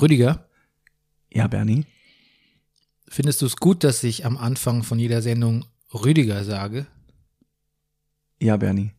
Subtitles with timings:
[0.00, 0.48] Rüdiger,
[1.32, 1.86] Ja, Bernie.
[3.08, 6.86] findest du es gut, dass ich am Anfang von jeder Sendung Rüdiger sage?
[8.40, 8.90] Ja, Bernie.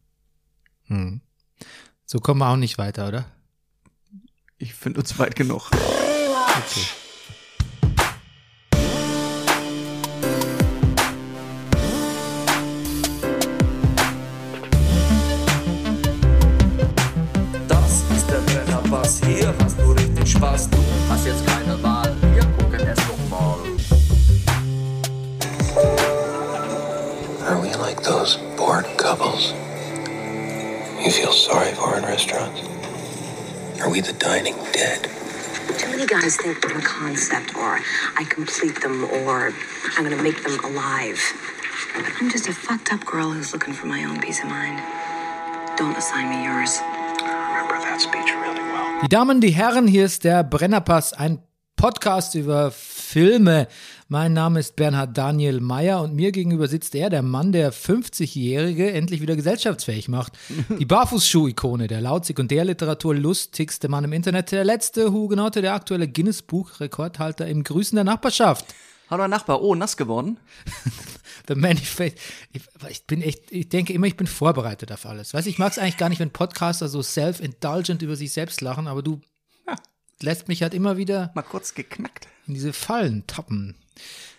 [0.85, 1.21] Hm.
[2.05, 3.25] So kommen wir auch nicht weiter, oder?
[4.57, 5.69] Ich finde uns weit genug.
[5.71, 6.85] Okay.
[31.17, 32.61] Feel sorry for in restaurants?
[33.81, 35.09] Are we the dining dead?
[35.79, 37.79] Too many guys think of a concept, or
[38.15, 39.51] I complete them, or
[39.97, 41.19] I'm gonna make them alive.
[41.95, 44.77] But I'm just a fucked up girl who's looking for my own peace of mind.
[45.75, 46.77] Don't assign me yours.
[46.83, 49.01] I remember that speech really well.
[49.01, 51.41] Die Damen, die Herren, hier ist der Brennerpass, ein
[51.75, 52.71] Podcast über
[53.07, 53.69] Filme.
[54.09, 58.91] Mein Name ist Bernhard Daniel Mayer und mir gegenüber sitzt er, der Mann, der 50-Jährige
[58.91, 60.33] endlich wieder gesellschaftsfähig macht.
[60.77, 67.63] Die Barfußschuh-Ikone der Laut-Sekundärliteratur, lustigste Mann im Internet, der letzte Hugenotte, der aktuelle Guinness-Buch-Rekordhalter im
[67.63, 68.65] Grüßen der Nachbarschaft.
[69.09, 70.37] Hallo Nachbar, oh, nass geworden?
[71.47, 72.17] The Manifest.
[72.51, 75.33] Ich, ich bin echt, ich denke immer, ich bin vorbereitet auf alles.
[75.33, 78.85] Weißt ich mag es eigentlich gar nicht, wenn Podcaster so self-indulgent über sich selbst lachen,
[78.85, 79.21] aber du
[80.21, 82.27] lässt mich halt immer wieder Mal kurz geknackt.
[82.47, 83.75] in diese Fallen tappen.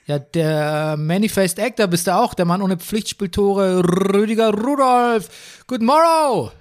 [0.06, 5.62] Ja, der Manifest Actor bist du auch, der Mann ohne Pflichtspieltore, Rüdiger Rudolf.
[5.66, 6.52] Good morrow!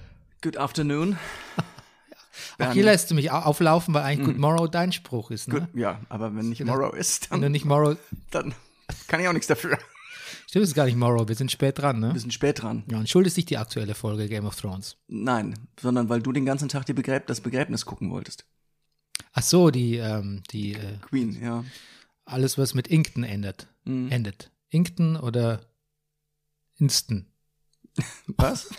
[0.42, 1.18] Good afternoon.
[2.60, 5.50] Auch hier lässt du mich au- auflaufen, weil eigentlich Good Morrow dein Spruch ist.
[5.50, 5.82] Good, Ne?
[5.82, 7.98] ja, aber wenn nicht Morrow ist, Wenn du dann, nicht Morrow.
[8.32, 8.54] dann
[9.08, 9.78] kann ich auch nichts dafür.
[10.48, 12.14] Stimmt, es ist gar nicht Morrow, wir sind spät dran, ne?
[12.14, 12.84] Wir sind spät dran.
[12.90, 14.98] Ja, und schuld ist nicht die aktuelle Folge Game of Thrones.
[15.08, 18.46] Nein, sondern weil du den ganzen Tag die Begräb das Begräbnis gucken wolltest.
[19.40, 21.64] Ach so, die, ähm, die, äh, Queen, ja.
[22.26, 23.68] alles, was mit Inkton endet.
[23.84, 24.10] Mhm.
[24.12, 24.52] Endet.
[24.70, 25.62] Inkton oder
[26.78, 27.28] Inston.
[28.28, 28.70] Was?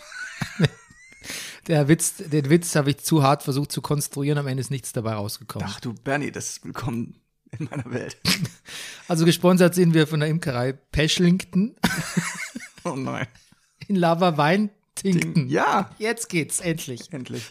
[1.67, 4.91] Der Witz, den Witz habe ich zu hart versucht zu konstruieren, am Ende ist nichts
[4.91, 5.67] dabei rausgekommen.
[5.71, 7.21] Ach du Bernie, das ist willkommen
[7.57, 8.17] in meiner Welt.
[9.07, 11.75] Also gesponsert sind wir von der Imkerei Peschlington
[12.83, 13.27] Oh nein.
[13.87, 15.47] in Lava Weintington.
[15.49, 17.11] Ja, Jetzt geht's, endlich.
[17.11, 17.43] endlich.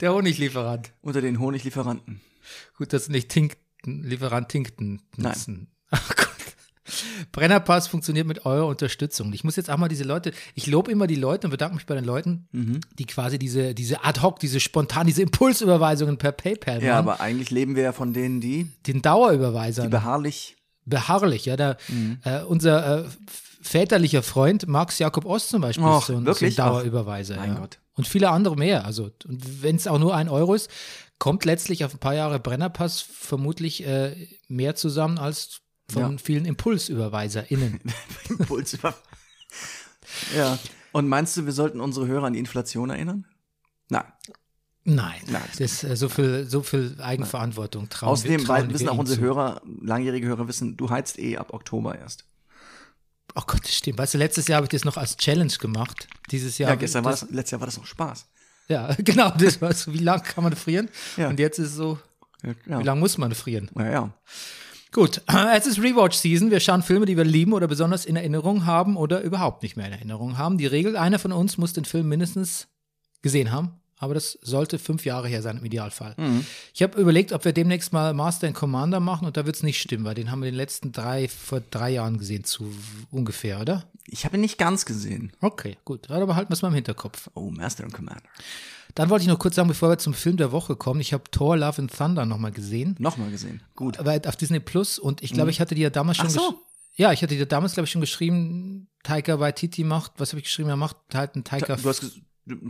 [0.00, 0.92] Der Honiglieferant.
[1.00, 2.20] Unter den Honiglieferanten.
[2.78, 5.32] Gut, dass nicht Tinkton, Lieferant Tinkton Nein.
[5.32, 5.68] nutzen.
[5.90, 6.26] Ach Gott.
[7.32, 9.32] Brennerpass funktioniert mit eurer Unterstützung.
[9.32, 11.86] Ich muss jetzt auch mal diese Leute, ich lobe immer die Leute und bedanke mich
[11.86, 12.80] bei den Leuten, Mhm.
[12.98, 17.08] die quasi diese, diese ad hoc, diese spontan, diese Impulsüberweisungen per PayPal Ja, machen.
[17.08, 19.86] aber eigentlich leben wir ja von denen, die, den Dauerüberweisern.
[19.86, 20.56] die beharrlich.
[20.84, 21.46] beharrlich.
[21.46, 22.18] Ja, da, Mhm.
[22.24, 23.08] äh, unser äh,
[23.60, 27.34] väterlicher Freund Max Jakob Ost zum Beispiel Och, ist so ein, so ein Dauerüberweiser.
[27.36, 27.60] Ach, mein ja.
[27.60, 27.80] Gott.
[27.94, 28.84] Und viele andere mehr.
[28.84, 30.70] Also, und wenn es auch nur ein Euro ist,
[31.18, 35.60] kommt letztlich auf ein paar Jahre Brennerpass vermutlich äh, mehr zusammen als
[35.90, 36.18] von Ja.
[36.18, 37.80] vielen ImpulsüberweiserInnen.
[38.28, 38.94] Impuls über.
[40.36, 40.58] ja.
[40.92, 43.26] Und meinst du, wir sollten unsere Hörer an die Inflation erinnern?
[43.88, 44.04] Nein.
[44.88, 45.42] Nein, Nein.
[45.50, 47.88] das ist äh, so viel, so viel Eigenverantwortung.
[47.88, 49.20] Trauen Außerdem wir, trauen wissen auch unsere.
[49.20, 52.24] Hörer, langjährige Hörer wissen, du heizt eh ab Oktober erst.
[53.34, 53.98] Oh Gott, das stimmt.
[53.98, 56.06] Weißt du, letztes Jahr habe ich das noch als Challenge gemacht.
[56.30, 56.70] Dieses Jahr.
[56.70, 58.26] Ja, gestern war das, das, letztes Jahr war das noch Spaß.
[58.68, 59.30] Ja, genau.
[59.38, 60.88] Das war so, wie lange kann man frieren?
[61.16, 61.28] Ja.
[61.28, 61.98] Und jetzt ist es so,
[62.66, 62.78] Ja.
[62.80, 63.70] wie lange muss man frieren?
[63.76, 64.10] Ja, ja.
[64.92, 65.20] Gut,
[65.56, 66.50] es ist Rewatch-Season.
[66.50, 69.86] Wir schauen Filme, die wir lieben oder besonders in Erinnerung haben oder überhaupt nicht mehr
[69.86, 70.58] in Erinnerung haben.
[70.58, 72.68] Die Regel, einer von uns muss den Film mindestens
[73.22, 73.80] gesehen haben.
[73.98, 76.14] Aber das sollte fünf Jahre her sein im Idealfall.
[76.74, 79.62] Ich habe überlegt, ob wir demnächst mal Master and Commander machen und da wird es
[79.62, 82.70] nicht stimmen, weil den haben wir den letzten drei, vor drei Jahren gesehen, zu
[83.10, 83.84] ungefähr, oder?
[84.06, 85.32] Ich habe ihn nicht ganz gesehen.
[85.40, 86.10] Okay, gut.
[86.10, 87.30] Aber halten wir es mal im Hinterkopf.
[87.34, 88.22] Oh, Master and Commander.
[88.94, 91.24] Dann wollte ich noch kurz sagen, bevor wir zum Film der Woche kommen, ich habe
[91.30, 92.96] Thor Love and Thunder nochmal gesehen.
[92.98, 93.62] Nochmal gesehen.
[93.74, 93.98] Gut.
[93.98, 96.60] Aber auf Disney Plus und ich glaube, ich hatte dir ja damals schon Ach so.
[96.94, 100.44] Ja, ich hatte dir damals, glaube ich, schon geschrieben, Taika Waititi macht, was habe ich
[100.44, 100.70] geschrieben?
[100.70, 102.20] Er macht halt einen Taika, Du hast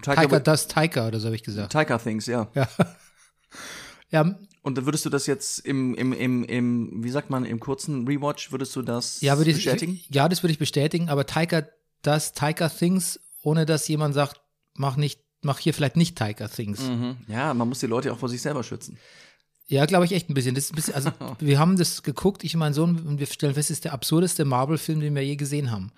[0.03, 1.73] Taika Taika, das Taika oder so habe ich gesagt.
[1.73, 2.49] Taika Things, ja.
[2.55, 2.69] Ja.
[4.11, 7.61] ja, Und dann würdest du das jetzt im, im, im, im, wie sagt man, im
[7.61, 10.01] kurzen Rewatch, würdest du das ja, würde ich, bestätigen?
[10.09, 11.65] ja, das würde ich bestätigen, aber Taika
[12.03, 14.41] das Taika Things, ohne dass jemand sagt,
[14.75, 16.81] mach nicht, mach hier vielleicht nicht Taika Things.
[16.81, 17.17] Mhm.
[17.29, 18.99] Ja, man muss die Leute auch vor sich selber schützen.
[19.69, 20.55] Ja, glaube ich echt ein bisschen.
[20.55, 23.55] Das ein bisschen also wir haben das geguckt, ich und mein Sohn, und wir stellen
[23.55, 25.93] fest, es ist der absurdeste Marvel-Film, den wir je gesehen haben.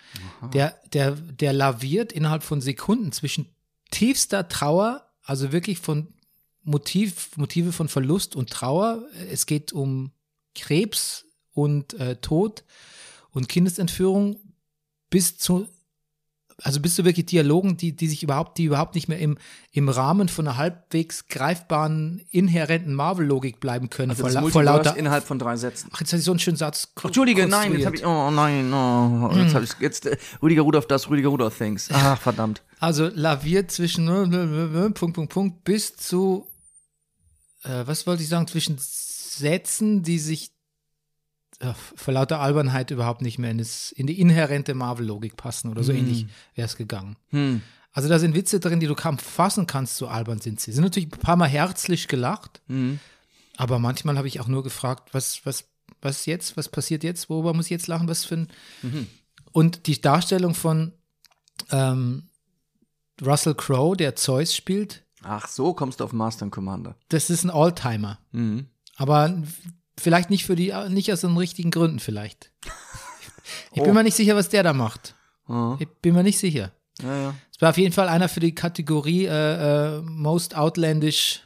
[0.54, 3.46] Der, der, der laviert innerhalb von Sekunden zwischen
[3.90, 6.08] tiefster Trauer, also wirklich von
[6.62, 9.06] Motiv, Motive von Verlust und Trauer.
[9.30, 10.12] Es geht um
[10.54, 12.64] Krebs und äh, Tod
[13.30, 14.36] und Kindesentführung
[15.10, 15.68] bis zu
[16.60, 19.38] also bist du wirklich Dialogen, die, die sich überhaupt, die überhaupt nicht mehr im,
[19.70, 24.10] im Rahmen von einer halbwegs greifbaren, inhärenten Marvel-Logik bleiben können.
[24.10, 24.96] Also vor, das vor lauter.
[24.96, 25.88] innerhalb von drei Sätzen.
[25.92, 26.94] Ach, jetzt hatte ich so einen schönen Satz.
[26.96, 30.62] kon- Entschuldige, nein, jetzt habe ich, oh nein, oh, jetzt habe ich, jetzt, äh, Rüdiger
[30.62, 31.88] Rudolph das, Rüdiger Rudolph Things.
[31.92, 32.62] Ach, verdammt.
[32.80, 34.06] Also laviert zwischen
[34.94, 36.48] Punkt, Punkt, Punkt bis zu,
[37.62, 40.57] äh, was wollte ich sagen, zwischen Sätzen, die sich äh,
[41.96, 45.92] vor lauter Albernheit überhaupt nicht mehr in, das, in die inhärente Marvel-Logik passen oder so
[45.92, 47.16] ähnlich wäre es gegangen.
[47.30, 47.62] Hm.
[47.92, 50.70] Also da sind Witze drin, die du kaum fassen kannst, so albern sind sie.
[50.72, 53.00] Sind natürlich ein paar Mal herzlich gelacht, Hm.
[53.56, 55.64] aber manchmal habe ich auch nur gefragt, was, was,
[56.00, 58.48] was jetzt, was passiert jetzt, worüber muss ich jetzt lachen, was für ein.
[59.50, 60.92] Und die Darstellung von
[61.72, 62.28] ähm,
[63.20, 66.94] Russell Crowe, der Zeus spielt, Ach, so kommst du auf Master and Commander.
[67.08, 68.20] das ist ein Alltimer.
[68.30, 68.66] Mhm.
[68.94, 69.42] Aber
[69.98, 72.52] vielleicht nicht für die, nicht aus den richtigen Gründen vielleicht.
[73.72, 73.84] Ich Oh.
[73.84, 75.14] bin mir nicht sicher, was der da macht.
[75.48, 76.70] Ja, Ich bin mir nicht sicher.
[77.02, 77.16] ja.
[77.22, 77.34] ja.
[77.54, 81.40] Es war auf jeden Fall einer für die Kategorie äh, äh, Most Outlandish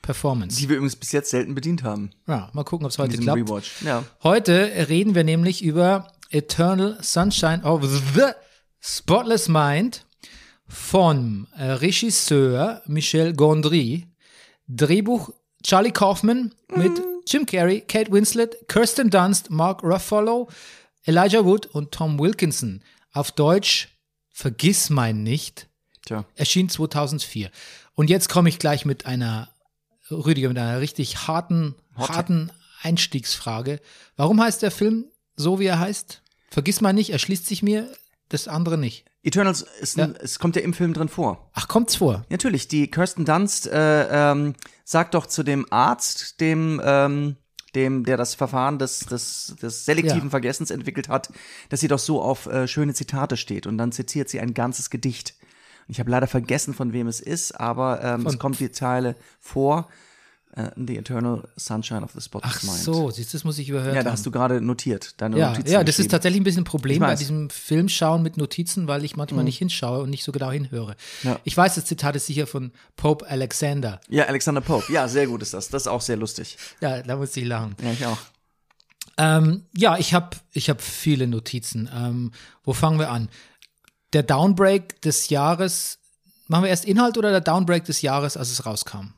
[0.00, 0.56] Performance.
[0.58, 2.10] Die wir übrigens bis jetzt selten bedient haben.
[2.28, 3.36] Ja, mal gucken, ob es heute klappt.
[3.38, 3.82] Rewatch.
[3.82, 4.04] Ja.
[4.22, 8.22] Heute reden wir nämlich über Eternal Sunshine of the
[8.80, 10.06] Spotless Mind
[10.68, 14.06] vom äh, Regisseur Michel Gondry,
[14.68, 15.30] Drehbuch
[15.64, 16.92] Charlie Kaufman mit
[17.30, 20.48] Jim Carrey, Kate Winslet, Kirsten Dunst, Mark Ruffalo,
[21.04, 22.82] Elijah Wood und Tom Wilkinson.
[23.12, 23.88] Auf Deutsch
[24.30, 25.68] Vergiss mein nicht
[26.06, 26.24] Tja.
[26.36, 27.50] erschien 2004.
[27.94, 29.50] Und jetzt komme ich gleich mit einer,
[30.10, 32.50] Rüdiger, mit einer richtig harten, harten
[32.82, 33.80] Einstiegsfrage.
[34.16, 36.22] Warum heißt der Film so, wie er heißt?
[36.50, 37.92] Vergiss mal nicht, erschließt sich mir
[38.28, 39.04] das andere nicht.
[39.22, 41.50] Eternals, ist ein, es kommt ja im Film drin vor.
[41.52, 42.24] Ach, kommt's vor?
[42.30, 44.54] Natürlich, die Kirsten Dunst äh, ähm,
[44.84, 47.36] sagt doch zu dem Arzt, dem, ähm,
[47.74, 50.30] dem, der das Verfahren des, des, des selektiven Ja.
[50.30, 51.30] Vergessens entwickelt hat,
[51.68, 53.66] dass sie doch so auf äh, schöne Zitate steht.
[53.66, 55.34] Und dann zitiert sie ein ganzes Gedicht.
[55.88, 59.88] Ich habe leider vergessen, von wem es ist, aber ähm, es kommt die Zeile vor.
[60.58, 62.78] Äh, the Eternal Sunshine of the Spotless Ach Mind.
[62.78, 65.50] so, siehst du, das muss ich überhört Ja, da hast du gerade notiert, deine ja,
[65.50, 67.14] Notizen ja, das ist tatsächlich ein bisschen ein Problem bei.
[67.14, 67.18] Mhm.
[67.18, 70.96] diesem Filmschauen mit Notizen, weil ich manchmal nicht hinschaue und nicht so genau hinhöre.
[71.22, 71.38] Ja.
[71.44, 74.00] Ich weiß, das Zitat ist sicher von Pope Alexander.
[74.08, 74.92] Ja, Alexander Pope.
[74.92, 75.68] Ja, sehr gut ist das.
[75.68, 76.56] Das ist auch sehr lustig.
[76.80, 77.76] Ja, da muss ich lachen.
[77.80, 78.18] Ja, ich auch.
[79.16, 81.88] Ähm, ja, ich habe ich hab viele Notizen.
[81.94, 82.32] Ähm,
[82.64, 83.28] wo fangen wir an?
[84.12, 85.98] Der Downbreak des Jahres,
[86.48, 89.12] machen wir erst Inhalt oder der Downbreak des Jahres, als es rauskam?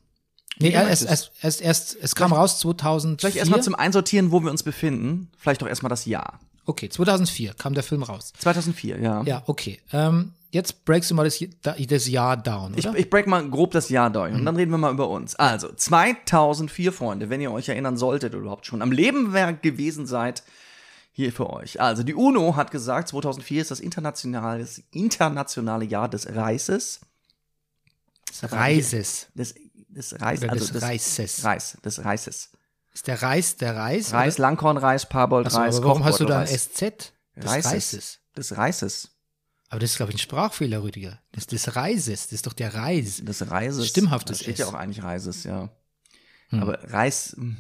[0.61, 3.19] Nee, erst, erst, erst, erst, es kam raus 2004.
[3.19, 5.31] Vielleicht erstmal zum Einsortieren, wo wir uns befinden.
[5.39, 6.39] Vielleicht doch erstmal das Jahr.
[6.67, 8.33] Okay, 2004 kam der Film raus.
[8.39, 9.23] 2004, ja.
[9.23, 9.81] Ja, okay.
[9.93, 12.99] Ähm, jetzt breakst du mal das, das Jahr down, Ich, oder?
[12.99, 15.35] ich break mal grob das Jahr durch und dann reden wir mal über uns.
[15.35, 19.33] Also, 2004, Freunde, wenn ihr euch erinnern solltet oder überhaupt schon am Leben
[19.63, 20.43] gewesen seid,
[21.13, 21.81] hier für euch.
[21.81, 27.01] Also, die UNO hat gesagt, 2004 ist das internationale, das internationale Jahr des Reises.
[28.43, 29.27] Reises.
[29.35, 29.55] Des,
[30.01, 31.45] des Reis, Oder also des des Reises.
[31.45, 32.51] Reis, des Reises.
[32.93, 34.13] Ist der Reis der Reis?
[34.13, 34.43] Reis, oder?
[34.43, 36.47] Langkornreis, Parbold, Achso, Reis, aber warum hast du da ein.
[36.47, 36.81] SZ?
[37.37, 37.73] Des Reises.
[37.73, 38.19] Reises.
[38.37, 39.09] Des Reises.
[39.69, 41.21] Aber das ist, glaube ich, ein Sprachfehler, Rüdiger.
[41.33, 42.25] Das ist des Reises.
[42.25, 43.23] Das ist doch der Reis.
[43.23, 43.87] Des Reises.
[43.89, 44.59] Stimmhaftes Da steht S.
[44.61, 45.69] ja auch eigentlich Reises, ja.
[46.49, 46.63] Hm.
[46.63, 47.35] Aber Reis.
[47.37, 47.57] hm.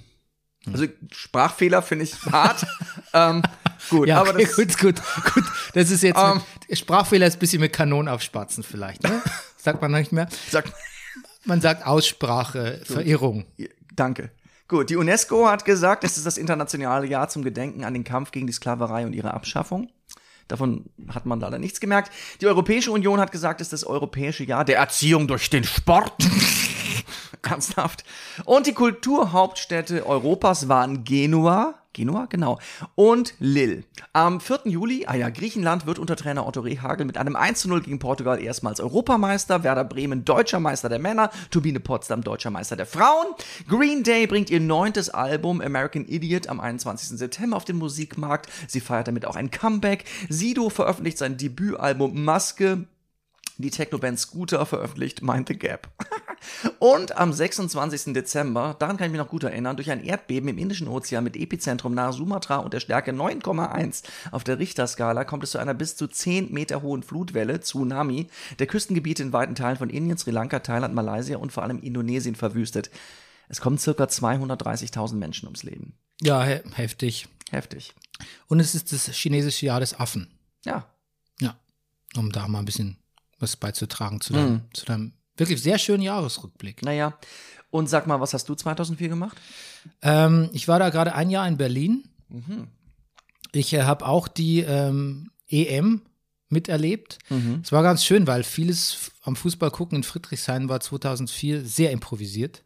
[0.72, 2.66] Also Sprachfehler finde ich hart.
[3.14, 3.43] ähm,
[3.88, 5.44] gut, Ja, aber okay, das, gut, gut, gut.
[5.72, 6.43] Das ist jetzt Ähm.
[6.69, 9.22] mit, Sprachfehler ist ein bisschen mit Kanonen aufspatzen vielleicht, ne?
[9.56, 10.28] Sagt man nicht mehr.
[10.50, 10.75] Sag, Man
[11.60, 13.46] sagt Aussprache, Verirrung.
[13.94, 14.31] danke.
[14.69, 18.31] Gut, die UNESCO hat gesagt, es ist das internationale Jahr zum Gedenken an den Kampf
[18.31, 19.91] gegen die Sklaverei und ihre Abschaffung.
[20.46, 22.12] Davon hat man leider nichts gemerkt.
[22.41, 26.15] Die Europäische Union hat gesagt, es ist das europäische Jahr der Erziehung durch den Sport.
[27.43, 28.05] Ernsthaft.
[28.44, 32.60] Und die Kulturhauptstädte Europas waren Genua, Genua, genau,
[32.94, 33.82] und Lille.
[34.13, 34.60] Am 4.
[34.67, 37.99] Juli, ah ja, Griechenland wird unter Trainer Otto Rehagel mit einem 1 zu 0 gegen
[37.99, 43.27] Portugal erstmals Europameister, Werder Bremen deutscher Meister der Männer, Turbine Potsdam deutscher Meister der Frauen.
[43.69, 47.19] Green Day bringt ihr neuntes Album American Idiot am 21.
[47.19, 48.49] September auf den Musikmarkt.
[48.69, 50.05] Sie feiert damit auch ein Comeback.
[50.29, 52.87] Sido veröffentlicht sein Debütalbum Maske.
[53.62, 55.88] Die Technoband Scooter veröffentlicht Mind the Gap.
[56.79, 58.14] Und am 26.
[58.14, 61.36] Dezember, daran kann ich mich noch gut erinnern, durch ein Erdbeben im Indischen Ozean mit
[61.36, 65.96] Epizentrum nahe Sumatra und der Stärke 9,1 auf der Richterskala kommt es zu einer bis
[65.96, 70.60] zu 10 Meter hohen Flutwelle, Tsunami, der Küstengebiete in weiten Teilen von Indien, Sri Lanka,
[70.60, 72.90] Thailand, Malaysia und vor allem Indonesien verwüstet.
[73.48, 75.98] Es kommen circa 230.000 Menschen ums Leben.
[76.22, 77.29] Ja, he heftig.
[77.50, 77.94] Heftig.
[78.46, 80.29] Und es ist das chinesische Jahr des Affen.
[80.64, 80.86] Ja.
[81.40, 81.56] Ja.
[82.17, 82.96] Um da mal ein bisschen
[83.41, 84.61] was beizutragen zu deinem, Mhm.
[84.73, 86.82] zu deinem wirklich sehr schönen Jahresrückblick.
[86.85, 87.19] Naja.
[87.70, 89.37] Und sag mal, was hast du 2004 gemacht?
[90.03, 92.05] Ähm, ich war da gerade ein Jahr in Berlin.
[93.53, 96.03] Ich äh, habe auch die ähm, EM
[96.50, 97.19] miterlebt.
[97.62, 102.62] Es war ganz schön, weil vieles am Fußball gucken in Friedrichshain war 2004 sehr improvisiert.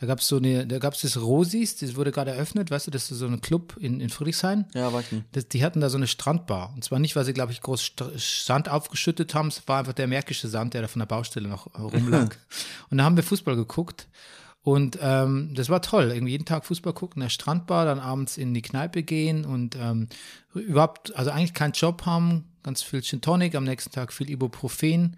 [0.00, 2.88] Da gab es so eine, da gab es das Rosis, das wurde gerade eröffnet, weißt
[2.88, 4.66] du, das ist so ein Club in, in Friedrichshain.
[4.74, 5.26] Ja, weiß ich nicht.
[5.32, 6.72] Das, die hatten da so eine Strandbar.
[6.74, 9.48] Und zwar nicht, weil sie, glaube ich, groß St Sand aufgeschüttet haben.
[9.48, 12.36] Es war einfach der märkische Sand, der da von der Baustelle noch äh, rumlag.
[12.90, 14.08] und da haben wir Fußball geguckt.
[14.62, 16.10] Und ähm, das war toll.
[16.12, 19.76] Irgendwie jeden Tag Fußball gucken, in der Strandbar, dann abends in die Kneipe gehen und
[19.76, 20.08] ähm,
[20.54, 25.16] überhaupt, also eigentlich keinen Job haben, ganz viel Gin Tonic, am nächsten Tag viel Ibuprofen.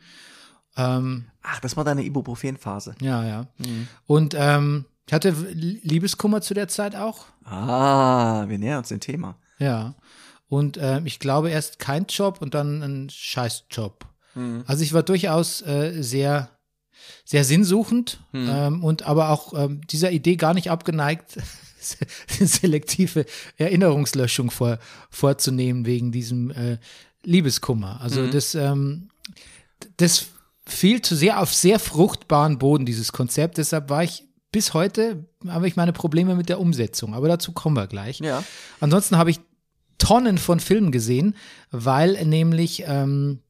[0.76, 2.96] Ähm, Ach, das war deine Ibuprofen-Phase.
[3.00, 3.46] ja, ja.
[4.06, 7.26] Und ähm, ich hatte Liebeskummer zu der Zeit auch.
[7.44, 9.38] Ah, wir nähern uns dem Thema.
[9.58, 9.94] Ja.
[10.48, 14.04] Und ähm, ich glaube erst kein Job und dann ein Scheißjob.
[14.66, 16.50] Also ich war durchaus äh, sehr,
[17.24, 21.38] sehr sinnsuchend ähm, und aber auch ähm, dieser Idee gar nicht abgeneigt,
[22.28, 23.24] selektive
[23.56, 26.76] Erinnerungslöschung vor, vorzunehmen wegen diesem äh,
[27.26, 28.00] Liebeskummer.
[28.00, 29.08] Also das, ähm,
[29.96, 30.26] das
[30.66, 33.58] fiel zu sehr auf sehr fruchtbaren Boden, dieses Konzept.
[33.58, 37.14] Deshalb war ich bis heute, habe ich meine Probleme mit der Umsetzung.
[37.14, 38.20] Aber dazu kommen wir gleich.
[38.20, 38.42] Ja.
[38.80, 39.40] Ansonsten habe ich
[39.98, 41.34] Tonnen von Filmen gesehen,
[41.70, 43.40] weil nämlich ähm,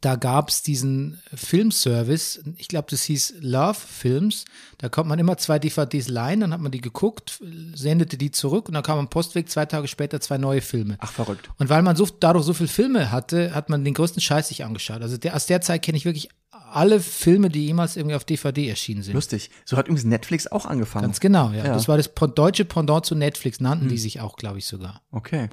[0.00, 4.44] da gab es diesen Filmservice, ich glaube, das hieß Love Films.
[4.78, 7.40] Da konnte man immer zwei DVDs leihen, dann hat man die geguckt,
[7.74, 10.96] sendete die zurück und dann kam am Postweg zwei Tage später zwei neue Filme.
[11.00, 11.50] Ach, verrückt.
[11.58, 14.64] Und weil man so, dadurch so viele Filme hatte, hat man den größten Scheiß sich
[14.64, 15.02] angeschaut.
[15.02, 16.28] Also der, aus der Zeit kenne ich wirklich
[16.72, 19.14] alle Filme, die jemals irgendwie auf DVD erschienen sind.
[19.14, 19.50] Lustig.
[19.64, 21.04] So hat übrigens Netflix auch angefangen.
[21.04, 21.64] Ganz genau, ja.
[21.64, 21.72] Ja.
[21.74, 25.02] Das war das deutsche Pendant zu Netflix, nannten die sich auch, glaube ich, sogar.
[25.10, 25.48] Okay.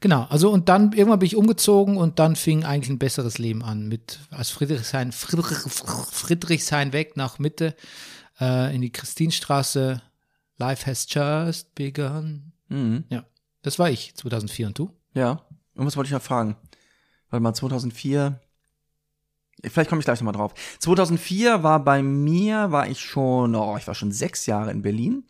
[0.00, 3.62] Genau, also und dann irgendwann bin ich umgezogen und dann fing eigentlich ein besseres Leben
[3.62, 7.74] an mit aus Friedrichshain, Friedrich, Friedrichshain weg nach Mitte
[8.40, 10.02] äh, in die Christinstraße.
[10.56, 12.52] Life has just begun.
[12.68, 13.04] Mhm.
[13.08, 13.24] Ja,
[13.62, 14.90] das war ich 2004 und du?
[15.14, 15.42] Ja.
[15.74, 16.56] Und was wollte ich noch fragen?
[17.30, 18.40] Weil mal 2004.
[19.64, 20.54] Vielleicht komme ich gleich nochmal drauf.
[20.78, 25.24] 2004 war bei mir, war ich schon, oh, ich war schon sechs Jahre in Berlin.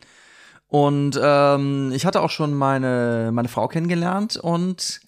[0.67, 4.37] Und ähm, ich hatte auch schon meine, meine Frau kennengelernt.
[4.37, 5.01] Und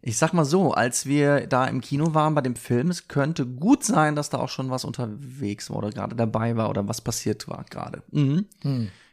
[0.00, 3.44] ich sag mal so, als wir da im Kino waren bei dem Film, es könnte
[3.44, 7.02] gut sein, dass da auch schon was unterwegs war oder gerade dabei war oder was
[7.02, 8.02] passiert war gerade.
[8.12, 8.46] Mhm.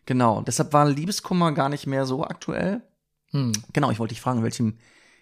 [0.05, 0.41] Genau.
[0.41, 2.81] Deshalb war Liebeskummer gar nicht mehr so aktuell.
[3.73, 4.77] Genau, ich wollte dich fragen, in welchem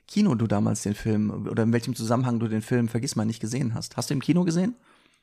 [0.07, 3.39] Kino du damals den Film oder in welchem Zusammenhang du den Film Vergiss mal nicht
[3.39, 3.97] gesehen hast.
[3.97, 4.75] Hast du im Kino gesehen?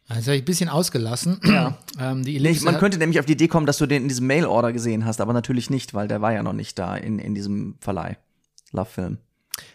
[0.09, 1.41] Also habe ich ein bisschen ausgelassen.
[1.45, 1.79] Ja.
[2.01, 4.73] ähm, Nee, man könnte nämlich auf die Idee kommen, dass du den in diesem Mail-Order
[4.73, 7.77] gesehen hast, aber natürlich nicht, weil der war ja noch nicht da in, in diesem
[7.81, 8.17] Verleih.
[8.73, 9.19] Love-Film.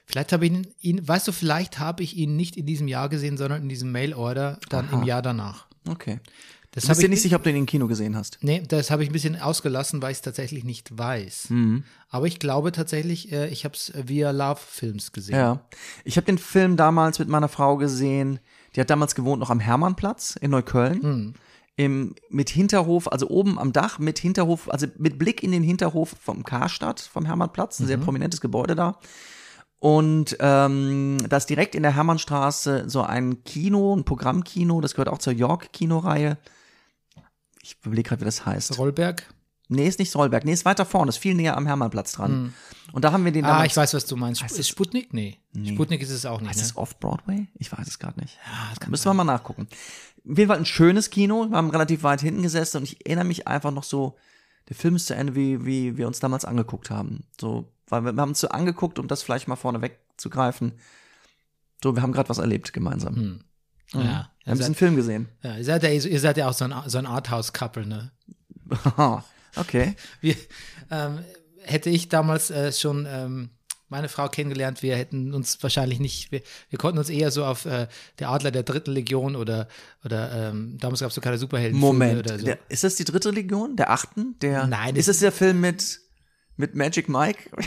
[0.06, 3.10] Vielleicht habe ich ihn, ihn, weißt du, vielleicht habe ich ihn nicht in diesem Jahr
[3.10, 5.68] gesehen, sondern in diesem Mail-Order dann im Jahr danach.
[5.88, 6.20] Okay.
[6.76, 8.38] Das Du bist dir ich nicht sicher, ob du ihn im Kino gesehen hast.
[8.42, 11.50] Nee, das habe ich ein bisschen ausgelassen, weil ich es tatsächlich nicht weiß.
[11.50, 11.86] Mhm.
[12.10, 15.36] Aber ich glaube tatsächlich, äh, ich habe es via Love Films gesehen.
[15.36, 15.62] Ja.
[16.04, 18.40] Ich habe den Film damals mit meiner Frau gesehen.
[18.76, 21.34] Die hat damals gewohnt noch am Hermannplatz in Neukölln.
[21.78, 26.16] Im, mit Hinterhof, also oben am Dach, mit Hinterhof, also mit Blick in den Hinterhof
[26.22, 29.00] vom Karstadt, vom Hermannplatz, ein sehr prominentes Gebäude da.
[29.80, 35.10] Und ähm, da ist direkt in der Hermannstraße so ein Kino, ein Programmkino, das gehört
[35.10, 36.38] auch zur York-Kinoreihe.
[37.66, 38.78] Ich überlege gerade, wie das heißt.
[38.78, 39.24] Rollberg?
[39.68, 40.46] Nee, ist nicht Solberg.
[40.46, 42.54] Nee, ist weiter vorne, ist viel näher am Hermannplatz dran.
[42.92, 44.44] Und da haben wir den Ah, ich weiß, was du meinst.
[44.44, 45.12] Heißt ist es- Sputnik?
[45.12, 45.40] Nee.
[45.66, 46.50] Sputnik ist es auch nicht.
[46.50, 46.66] Heißt Ne?
[46.66, 47.48] es Off-Broadway?
[47.56, 48.38] Ich weiß es gerade nicht.
[48.46, 49.68] Ja, das Müssen wir mal nachgucken.
[50.30, 51.50] Auf jeden Fall ein schönes Kino.
[51.50, 54.16] Wir haben relativ weit hinten gesessen und ich erinnere mich einfach noch so,
[54.70, 57.24] der Film ist zu Ende, wie, wie wir uns damals angeguckt haben.
[57.42, 60.74] So, weil wir, wir haben uns so angeguckt, um das vielleicht mal vorne wegzugreifen.
[61.84, 63.16] So, wir haben gerade was erlebt gemeinsam.
[63.16, 63.40] Hm.
[63.94, 64.30] Ja.
[64.44, 65.28] Wir haben seid, Film gesehen.
[65.44, 68.12] ja, ihr, seid ja, ihr seid ja auch so ein, so ein Arthouse-Couple, ne?
[69.56, 69.96] okay.
[70.22, 70.36] Wir,
[70.92, 71.20] ähm,
[71.64, 73.50] hätte ich damals äh, schon ähm,
[73.88, 77.66] meine Frau kennengelernt, wir hätten uns wahrscheinlich nicht, wir, wir konnten uns eher so auf
[77.66, 77.88] äh,
[78.20, 79.68] der Adler der dritten Legion oder,
[80.04, 82.20] oder ähm, damals gab es so keine Superhelden Moment.
[82.20, 82.46] oder so.
[82.46, 83.76] Der, ist das die dritte Legion?
[83.76, 84.36] Der achten?
[84.42, 86.00] Der, Nein, Ist das- das der Film mit,
[86.58, 87.50] mit Magic Mike?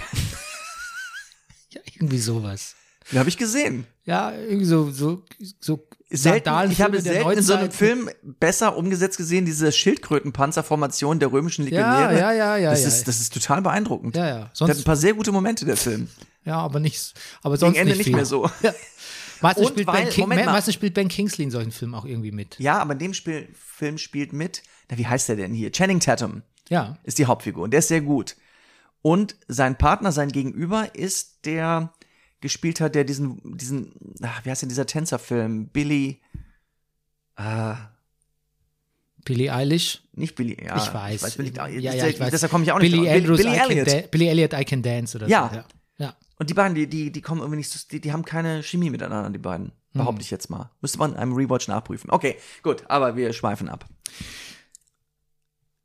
[1.70, 2.74] ja, irgendwie sowas.
[3.12, 3.86] Den habe ich gesehen.
[4.04, 5.22] Ja, irgendwie so, so,
[5.60, 7.70] so selten, ich habe selten in so einem.
[7.70, 12.18] Film besser umgesetzt gesehen, diese Schildkrötenpanzerformation der römischen Ja, Legionäre.
[12.20, 12.88] ja, ja, ja, Das, ja.
[12.88, 14.16] Ist, das ist total beeindruckend.
[14.16, 14.32] Ja, ja.
[14.34, 16.08] Der hat Sonst, ein paar sehr gute Momente, der Film.
[16.44, 18.48] ja, aber nicht, aber sonst Ende nicht, nicht mehr so.
[18.62, 18.72] Ja.
[19.40, 22.32] Meistens, spielt weil- ben King, Moment meistens spielt Ben Kingsley in solchen Filmen auch irgendwie
[22.32, 22.58] mit.
[22.58, 25.70] Ja, aber in dem Spiel, Film spielt mit, na, wie heißt der denn hier?
[25.72, 26.98] Channing Tatum Ja.
[27.04, 28.36] ist die Hauptfigur und der ist sehr gut.
[29.00, 31.92] Und sein Partner, sein Gegenüber ist der
[32.40, 33.92] gespielt hat, der diesen, diesen,
[34.22, 35.68] ach, wie heißt denn dieser Tänzerfilm?
[35.68, 36.20] Billy,
[39.24, 40.02] Billie Eilish.
[40.12, 40.76] nicht Billy, ja.
[40.76, 41.36] ich weiß.
[41.36, 42.30] Billy, ja, ich weiß.
[42.30, 43.08] Deshalb komme ich auch nicht Billy.
[43.10, 44.10] Andrews, Billy I can Elliot.
[44.10, 45.48] Billy Elliot, I Can Dance oder Ja.
[45.50, 45.56] so.
[45.56, 45.64] Ja.
[45.98, 46.16] ja.
[46.38, 48.90] Und die beiden, die, die, die kommen irgendwie nicht, so- die, die haben keine Chemie
[48.90, 49.72] miteinander, die beiden.
[49.94, 50.70] Behaupte ich jetzt mal.
[50.80, 52.10] Müsste man in einem Rewatch nachprüfen.
[52.10, 53.84] Okay, gut, aber wir schweifen ab.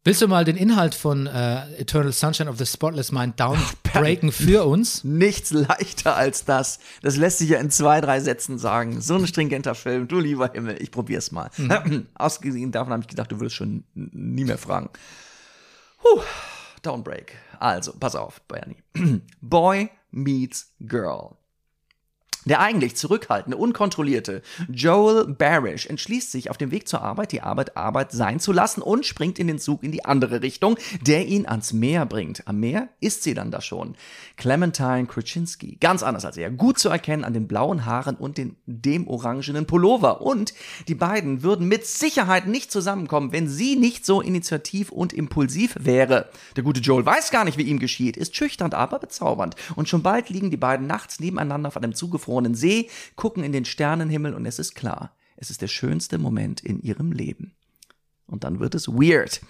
[0.06, 4.66] Willst du mal den Inhalt von äh, Eternal Sunshine of the Spotless Mind downbreaken für
[4.66, 5.06] uns?
[5.06, 6.80] Nichts leichter als das.
[7.02, 9.00] Das lässt sich ja in zwei, drei Sätzen sagen.
[9.00, 11.50] So ein stringenter Film, du lieber Himmel, ich probier's mal.
[12.16, 14.90] Ausgesehen davon habe ich gedacht, du würdest schon nie mehr fragen.
[16.02, 16.22] Puh,
[16.82, 17.38] Downbreak.
[17.60, 18.84] Also, pass auf, Bernie.
[19.40, 21.38] Boy meets Girl.
[22.46, 27.78] Der eigentlich zurückhaltende, unkontrollierte Joel Barish entschließt sich auf dem Weg zur Arbeit, die Arbeit
[27.78, 31.46] Arbeit sein zu lassen und springt in den Zug in die andere Richtung, der ihn
[31.46, 32.48] ans Meer bringt.
[32.48, 33.96] Am Meer ist sie dann da schon.
[34.36, 35.78] Clementine Kruczynski.
[35.80, 36.52] Ganz anders als er.
[36.52, 40.22] Gut zu erkennen an den blauen Haaren und den, dem orangenen Pullover.
[40.22, 40.54] Und
[40.88, 46.30] die beiden würden mit Sicherheit nicht zusammenkommen, wenn sie nicht so initiativ und impulsiv wäre.
[46.56, 49.56] Der gute Joel weiß gar nicht, wie ihm geschieht, ist schüchtern, aber bezaubernd.
[49.76, 53.66] Und schon bald liegen die beiden nachts nebeneinander auf einem zugefrorenen See, gucken in den
[53.66, 57.56] Sternenhimmel und es ist klar, es ist der schönste Moment in ihrem Leben.
[58.28, 59.42] Und dann wird es weird.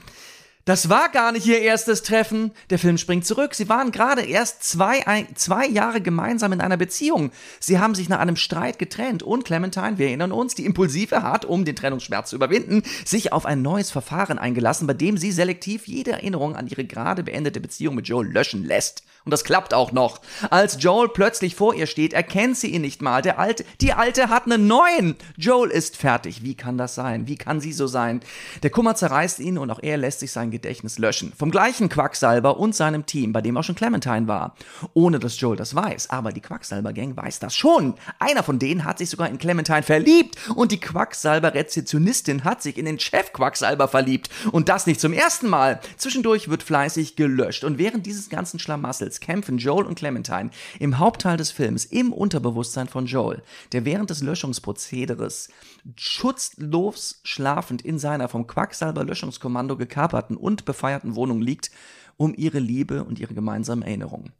[0.65, 2.51] Das war gar nicht ihr erstes Treffen.
[2.69, 3.53] Der Film springt zurück.
[3.53, 7.31] Sie waren gerade erst zwei, ein, zwei Jahre gemeinsam in einer Beziehung.
[7.59, 11.43] Sie haben sich nach einem Streit getrennt und Clementine, wir erinnern uns, die Impulsive hat,
[11.43, 15.85] um den Trennungsschmerz zu überwinden, sich auf ein neues Verfahren eingelassen, bei dem sie selektiv
[15.85, 19.03] jede Erinnerung an ihre gerade beendete Beziehung mit Joel löschen lässt.
[19.25, 20.19] Und das klappt auch noch.
[20.49, 23.21] Als Joel plötzlich vor ihr steht, erkennt sie ihn nicht mal.
[23.21, 25.15] Der alte, die alte hat einen neuen.
[25.37, 26.43] Joel ist fertig.
[26.43, 27.25] Wie kann das sein?
[27.25, 28.19] Wie kann sie so sein?
[28.63, 31.31] Der Kummer zerreißt ihn und auch er lässt sich sein Gedächtnis löschen.
[31.37, 34.55] Vom gleichen Quacksalber und seinem Team, bei dem auch schon Clementine war.
[34.93, 36.09] Ohne dass Joel das weiß.
[36.09, 37.93] Aber die Quacksalber-Gang weiß das schon.
[38.19, 40.37] Einer von denen hat sich sogar in Clementine verliebt.
[40.53, 44.29] Und die Quacksalber-Rezeptionistin hat sich in den Chef-Quacksalber verliebt.
[44.51, 45.79] Und das nicht zum ersten Mal.
[45.95, 47.63] Zwischendurch wird fleißig gelöscht.
[47.63, 52.87] Und während dieses ganzen Schlamassels kämpfen Joel und Clementine im Hauptteil des Films im Unterbewusstsein
[52.87, 53.41] von Joel,
[53.71, 55.49] der während des Löschungsprozederes
[55.95, 61.71] schutzlos schlafend in seiner vom Quacksalber-Löschungskommando gekaperten und befeierten Wohnung liegt,
[62.17, 64.33] um ihre Liebe und ihre gemeinsamen Erinnerungen.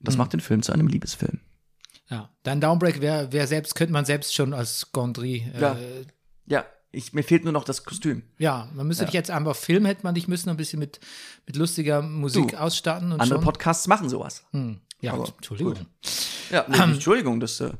[0.00, 1.40] Das macht den Film zu einem Liebesfilm.
[2.08, 5.50] Ja, dein Downbreak wäre wär selbst, könnte man selbst schon als Gondry.
[5.54, 5.76] Äh, Ja.
[6.46, 8.22] Ja, ich, mir fehlt nur noch das Kostüm.
[8.38, 11.00] ja, man müsste dich jetzt einfach filmen, hätte man dich müssen ein bisschen mit,
[11.46, 13.44] mit lustiger Musik Du, ausstatten und Andere schon.
[13.44, 14.44] Podcasts machen sowas.
[15.00, 15.74] ja, aber Entschuldigung.
[16.50, 17.60] Ja, nee, Entschuldigung, das.
[17.60, 17.70] Äh,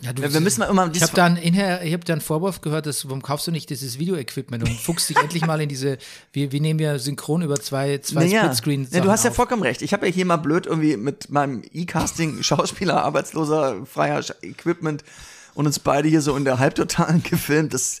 [0.00, 2.60] Ja, du, wir wir müssen mal immer ich habe dann inher, ich habe dann Vorwurf
[2.60, 5.98] gehört, dass, warum kaufst du nicht dieses Video-Equipment und fuchst dich endlich mal in diese,
[6.32, 8.92] wie, wie nehmen wir synchron über zwei, zwei Naja, Splitscreens.
[8.92, 9.36] ja, du hast ja auf.
[9.36, 9.82] vollkommen recht.
[9.82, 15.02] Ich habe ja hier mal blöd irgendwie mit meinem E-Casting Schauspieler, arbeitsloser, freier Equipment
[15.54, 17.74] und uns beide hier so in der Halbtotalen gefilmt.
[17.74, 18.00] Das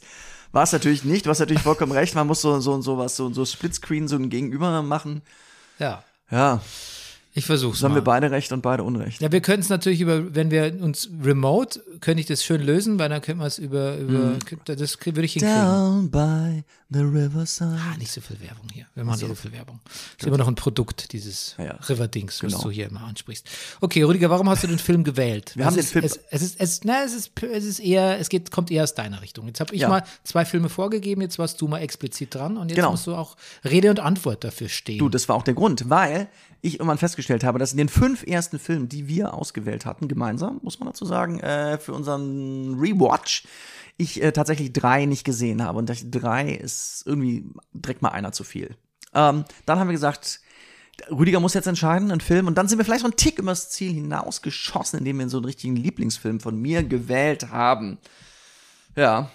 [0.52, 1.26] war es natürlich nicht.
[1.26, 2.14] Du hast natürlich vollkommen recht.
[2.14, 5.22] Man muss so so so was so so Splitscreen so ein Gegenüber machen.
[5.78, 6.60] Ja, Ja,
[7.34, 9.20] ich versuch's so haben wir beide recht und beide Unrecht.
[9.20, 12.98] Ja, wir können es natürlich über, wenn wir uns remote, könnte ich das schön lösen,
[12.98, 14.38] weil dann könnten wir es über, über, Mhm.
[14.64, 15.56] das würde ich hinkriegen.
[15.64, 17.78] Down by the riverside.
[17.78, 18.86] Ah, nicht so viel Werbung hier.
[18.94, 19.78] Wir machen so viel Werbung.
[20.18, 21.72] ist immer noch ein Produkt, dieses Ja.
[21.88, 22.64] River-Dings, was Genau.
[22.64, 23.46] du hier immer ansprichst.
[23.80, 25.52] Okay, Rüdiger, warum hast du den Film gewählt?
[25.54, 27.78] Wir haben es den ist, Film- Es, es, ist, es, na, es, ist, es ist
[27.80, 29.46] eher, es geht, kommt eher aus deiner Richtung.
[29.46, 29.88] Jetzt habe ich Ja.
[29.90, 32.92] mal zwei Filme vorgegeben, jetzt warst du mal explizit dran und jetzt Genau.
[32.92, 34.98] musst du auch Rede und Antwort dafür stehen.
[34.98, 36.28] Du, das war auch der Grund, weil
[36.62, 40.58] ich irgendwann festgestellt habe, dass in den fünf ersten Filmen, die wir ausgewählt hatten, gemeinsam,
[40.62, 43.44] muss man dazu sagen, äh, für unseren Rewatch,
[43.98, 45.78] ich äh, tatsächlich drei nicht gesehen habe.
[45.78, 48.74] Und drei ist irgendwie direkt mal einer zu viel.
[49.14, 50.40] Ähm, dann haben wir gesagt,
[51.10, 52.46] Rüdiger muss jetzt entscheiden, einen Film.
[52.46, 55.46] Und dann sind wir vielleicht so einen Tick übers Ziel hinausgeschossen, indem wir so einen
[55.46, 57.98] richtigen Lieblingsfilm von mir gewählt haben.
[58.96, 59.30] Ja,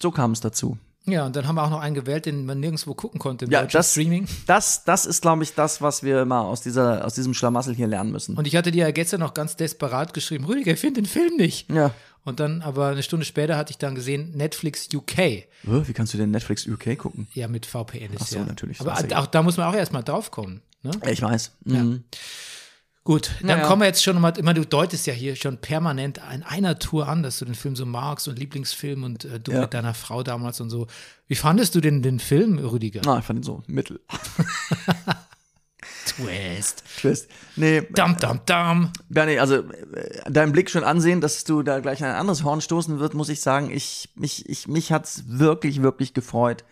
[0.00, 0.76] so kam es dazu.
[1.06, 3.50] ja, und dann haben wir auch noch einen gewählt, den man nirgendwo gucken konnte im
[3.50, 4.26] Ja, das, Streaming.
[4.46, 7.86] das, das ist, glaube ich, das, was wir mal aus, dieser, aus diesem Schlamassel hier
[7.86, 8.36] lernen müssen.
[8.36, 11.36] Und ich hatte dir ja gestern noch ganz desperat geschrieben, Rüdiger, ich finde den Film
[11.36, 11.70] nicht.
[11.70, 11.90] ja.
[12.24, 15.44] Und dann, aber eine Stunde später hatte ich dann gesehen, Netflix UK.
[15.64, 17.28] Wie kannst du denn Netflix UK gucken?
[17.34, 18.44] Ja, mit VPN ist Ach so, ja.
[18.46, 20.62] natürlich, Aber ist ja auch da muss man auch erstmal drauf kommen.
[20.82, 20.90] Ne?
[21.04, 21.52] Ja, ich weiß.
[21.64, 22.04] Mhm.
[23.06, 23.66] Gut, dann Naja.
[23.66, 27.06] kommen wir jetzt schon mal, immer du deutest ja hier schon permanent in einer Tour
[27.06, 29.60] an, dass du den Film so magst und Lieblingsfilm und äh, du Ja.
[29.60, 30.86] mit deiner Frau damals und so.
[31.28, 33.02] Wie fandest du denn den Film, Rüdiger?
[33.06, 34.00] Ah, ich fand ihn so mittel.
[36.16, 36.84] Twist.
[36.98, 37.28] Twist.
[37.56, 38.92] Nee, Dam, dam, dam.
[39.08, 42.60] Bernie, also äh, deinen Blick schon ansehen, dass du da gleich an ein anderes Horn
[42.60, 46.64] stoßen wird, muss ich sagen, ich, mich, ich, mich hat's wirklich, wirklich gefreut,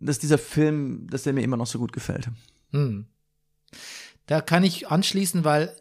[0.00, 2.28] dass dieser Film, dass der mir immer noch so gut gefällt.
[2.72, 3.06] Hm.
[4.26, 5.74] Da kann ich anschließen, weil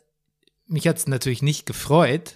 [0.67, 2.35] mich hat es natürlich nicht gefreut,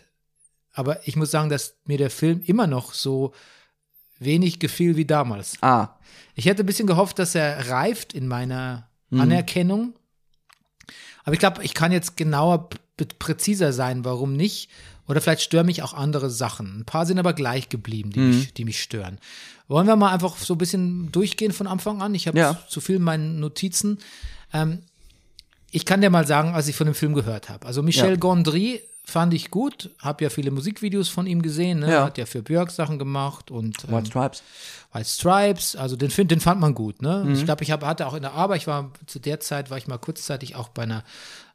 [0.74, 3.34] aber ich muss sagen, dass mir der Film immer noch so
[4.20, 5.58] wenig gefiel wie damals.
[5.62, 5.98] Ah,
[6.36, 9.22] Ich hätte ein bisschen gehofft, dass er reift in meiner Mhm.
[9.22, 9.94] Anerkennung.
[11.24, 12.70] Aber ich glaube, ich kann jetzt genauer,
[13.20, 14.70] präziser sein, warum nicht.
[15.08, 16.80] Oder vielleicht stören mich auch andere Sachen.
[16.82, 18.30] Ein paar sind aber gleich geblieben, die, Mhm.
[18.30, 19.20] mich, die mich stören.
[19.68, 22.16] Wollen wir mal einfach so ein bisschen durchgehen von Anfang an?
[22.16, 22.60] Ich habe Ja.
[22.70, 24.00] zu viel in meinen Notizen.
[24.54, 24.80] Ähm,
[25.72, 27.66] ich kann dir mal sagen, als ich von dem Film gehört habe.
[27.68, 28.16] Also Michel Ja.
[28.16, 31.92] Gondry fand ich gut, habe ja viele Musikvideos von ihm gesehen, ne?
[31.92, 32.04] Ja.
[32.04, 34.44] hat ja für Björk Sachen gemacht und ähm, White Stripes.
[34.92, 37.02] White Stripes, also den, find- den fand man gut.
[37.02, 37.24] Ne?
[37.26, 37.34] Mhm.
[37.34, 39.78] Ich glaube, ich hab, hatte auch in der Arbeit, ich war zu der Zeit, war
[39.78, 41.06] ich mal kurzzeitig auch bei einer,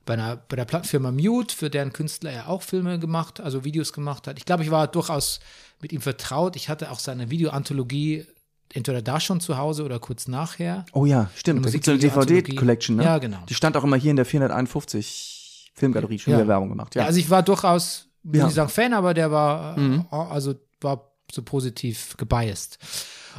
[0.06, 3.92] bei einer bei der Plattenfirma Mute, für deren Künstler er auch Filme gemacht, also Videos
[3.92, 4.38] gemacht hat.
[4.38, 5.40] Ich glaube, ich war durchaus
[5.82, 6.56] mit ihm vertraut.
[6.56, 8.24] Ich hatte auch seine Videoanthologie
[8.72, 10.86] entweder da schon zu Hause oder kurz nachher.
[10.94, 11.66] Oh ja, stimmt.
[11.66, 11.98] Da gibt es eine.
[11.98, 13.04] DVD-Collection, ne?
[13.04, 13.38] Ja, genau.
[13.46, 15.32] Die stand auch immer hier in der 451
[15.74, 16.38] Filmgalerie, schon Ja.
[16.38, 16.94] wieder Werbung gemacht.
[16.94, 18.44] Ja, Ja, also ich war durchaus, würde Ja.
[18.44, 18.48] Mhm.
[18.50, 22.78] ich sagen, Fan, aber der war, äh, also war so positiv gebiased.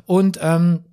[0.06, 0.84] Und ähm,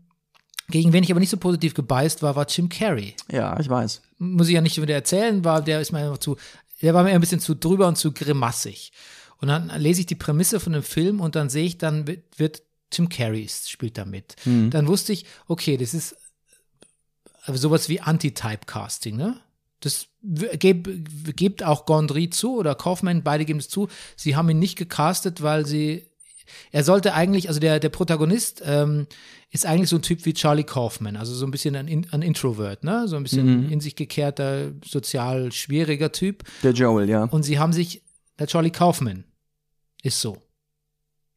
[0.68, 3.14] gegen wen ich aber nicht so positiv gebiased war, war Jim Carrey.
[3.30, 4.02] ja, ich weiß.
[4.18, 6.36] muss ich ja nicht wieder erzählen, war, der ist mir einfach zu,
[6.82, 8.92] der war mir ein bisschen zu drüber und zu grimassig.
[9.38, 12.62] Und dann lese ich die Prämisse von dem Film und dann sehe ich, dann wird,
[12.90, 14.34] Tim Carrey spielt da mit.
[14.44, 16.16] Dann wusste ich, okay, das ist
[17.46, 19.40] äh, sowas wie Anti-Typecasting, ne?
[19.80, 20.88] Das w- geb,
[21.36, 23.88] gibt auch Gondry zu oder Kaufman, beide geben es zu.
[24.16, 26.04] Sie haben ihn nicht gecastet, weil sie,
[26.70, 29.06] er sollte eigentlich, also der, der Protagonist ähm,
[29.50, 32.22] ist eigentlich so ein Typ wie Charlie Kaufman, also so ein bisschen ein, In- ein
[32.22, 33.08] Introvert, ne?
[33.08, 36.44] So ein bisschen in sich gekehrter, sozial schwieriger Typ.
[36.62, 37.24] Der Joel, ja.
[37.24, 38.02] Und sie haben sich,
[38.38, 39.24] der Charlie Kaufman
[40.02, 40.36] ist so.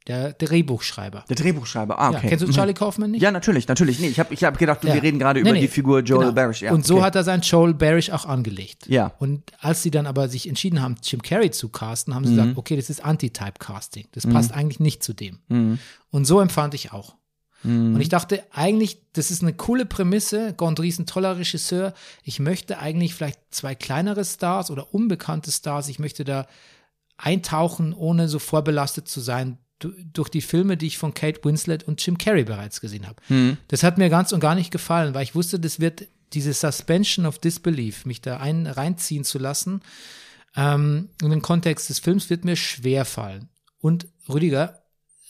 [0.07, 1.23] Der Drehbuchschreiber.
[1.29, 2.19] Der Drehbuchschreiber, ah, okay.
[2.23, 2.51] Ja, kennst du Mhm.
[2.51, 3.21] Charlie Kaufman nicht?
[3.21, 3.99] Ja, natürlich, natürlich.
[3.99, 4.93] Nee, ich habe ich hab gedacht, Ja.
[4.93, 6.33] wir reden gerade Nee, über nee, die Figur Joel genau.
[6.35, 6.61] Barish.
[6.61, 7.03] Ja, und so okay.
[7.05, 8.85] hat er sein Joel Barish auch angelegt.
[8.87, 9.13] Ja.
[9.19, 12.37] Und als sie dann aber sich entschieden haben, Jim Carrey zu casten, haben sie Mhm.
[12.37, 14.07] gesagt, okay, das ist Anti-Type-Casting.
[14.11, 15.39] Das passt eigentlich nicht zu dem.
[16.11, 17.15] Und so empfand ich auch.
[17.63, 17.95] Mhm.
[17.95, 20.53] Und ich dachte eigentlich, das ist eine coole Prämisse.
[20.53, 21.93] Gondry ist ein toller Regisseur.
[22.23, 25.87] Ich möchte eigentlich vielleicht zwei kleinere Stars oder unbekannte Stars.
[25.87, 26.45] Ich möchte da
[27.17, 32.05] eintauchen, ohne so vorbelastet zu sein durch die Filme, die ich von Kate Winslet und
[32.05, 33.21] Jim Carrey bereits gesehen habe.
[33.29, 33.57] Mhm.
[33.67, 37.25] Das hat mir ganz und gar nicht gefallen, weil ich wusste, das wird diese Suspension
[37.25, 39.81] of Disbelief, mich da ein, reinziehen zu lassen,
[40.55, 43.49] ähm, in den Kontext des Films wird mir schwer fallen.
[43.79, 44.83] Und Rüdiger,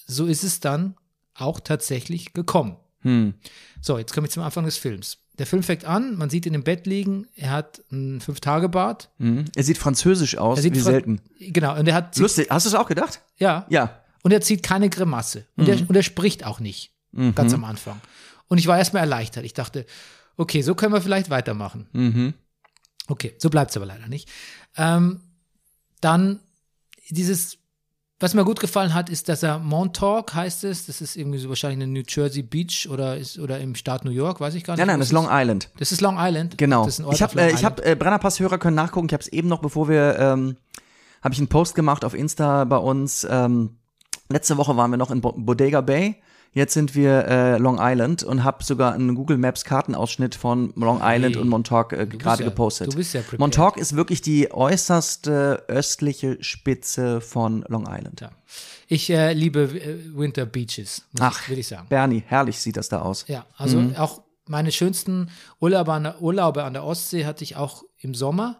[0.06, 0.96] so ist es dann
[1.34, 2.78] auch tatsächlich gekommen.
[3.02, 3.34] Hm.
[3.82, 5.18] So, jetzt komme ich zum Anfang des Films.
[5.40, 9.10] Der Film fängt an, man sieht ihn im Bett liegen, er hat einen Fünf-Tage-Bart.
[9.18, 9.46] Mhm.
[9.56, 11.22] Er sieht französisch aus, Er sieht wie fra- selten.
[11.40, 13.22] Genau, und er hat, Lustig, hast du es auch gedacht?
[13.38, 14.00] ja, Ja.
[14.24, 15.46] Und er zieht keine Grimasse.
[15.56, 16.92] Und, er, und er spricht auch nicht,
[17.36, 18.02] ganz am Anfang.
[18.48, 19.46] Und ich war erstmal erleichtert.
[19.46, 19.86] Ich dachte,
[20.38, 21.88] okay, so können wir vielleicht weitermachen.
[21.94, 22.34] Mhm.
[23.08, 24.30] Okay, so bleibt es aber leider nicht.
[24.78, 25.20] Ähm,
[26.02, 26.40] dann
[27.10, 27.58] dieses,
[28.20, 30.86] was mir gut gefallen hat, ist, dass er Montauk heißt es.
[30.86, 34.12] Das ist irgendwie so wahrscheinlich eine New Jersey Beach oder ist oder im Staat New
[34.12, 34.80] York, weiß ich gar nicht.
[34.80, 35.70] Nein, nein, das es ist Long Island.
[35.78, 36.58] Das ist Long Island.
[36.58, 36.88] Genau.
[36.88, 37.64] Ich habe äh, ich Island.
[37.64, 39.08] hab, äh, Brennerpass-Hörer können nachgucken.
[39.08, 40.58] Ich habe es eben noch, bevor wir, ähm,
[41.22, 43.28] habe ich einen Post gemacht auf Insta bei uns.
[43.30, 43.78] Ähm,
[44.34, 46.16] letzte Woche waren wir noch in Bo Bodega Bay.
[46.56, 51.00] Jetzt sind wir äh, Long Island und habe sogar einen Google Maps Kartenausschnitt von Long
[51.02, 52.94] Island Hey, und Montauk äh, gerade ja- gepostet.
[52.94, 53.40] du bist ja prepared.
[53.40, 58.22] Montauk ist wirklich die äußerste östliche Spitze von Long Island.
[58.22, 58.30] Ja.
[58.88, 61.88] Ich äh, liebe äh, Winter Beaches, Ach, ich- würde ich sagen.
[61.90, 63.26] Bernie, herrlich sieht das da aus.
[63.28, 63.96] Ja, also Mhm.
[63.96, 68.60] auch meine schönsten Urlaube an, der, Urlaube an der Ostsee hatte ich auch im Sommer.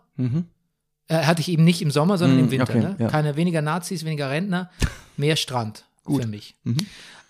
[1.08, 2.74] Äh, hatte ich eben nicht im Sommer, sondern im Winter.
[2.74, 2.80] Mhm.
[2.80, 2.96] okay, ne?
[3.00, 3.10] ja.
[3.10, 4.72] Keine weniger Nazis, weniger Rentner,
[5.18, 6.56] mehr Strand für mich.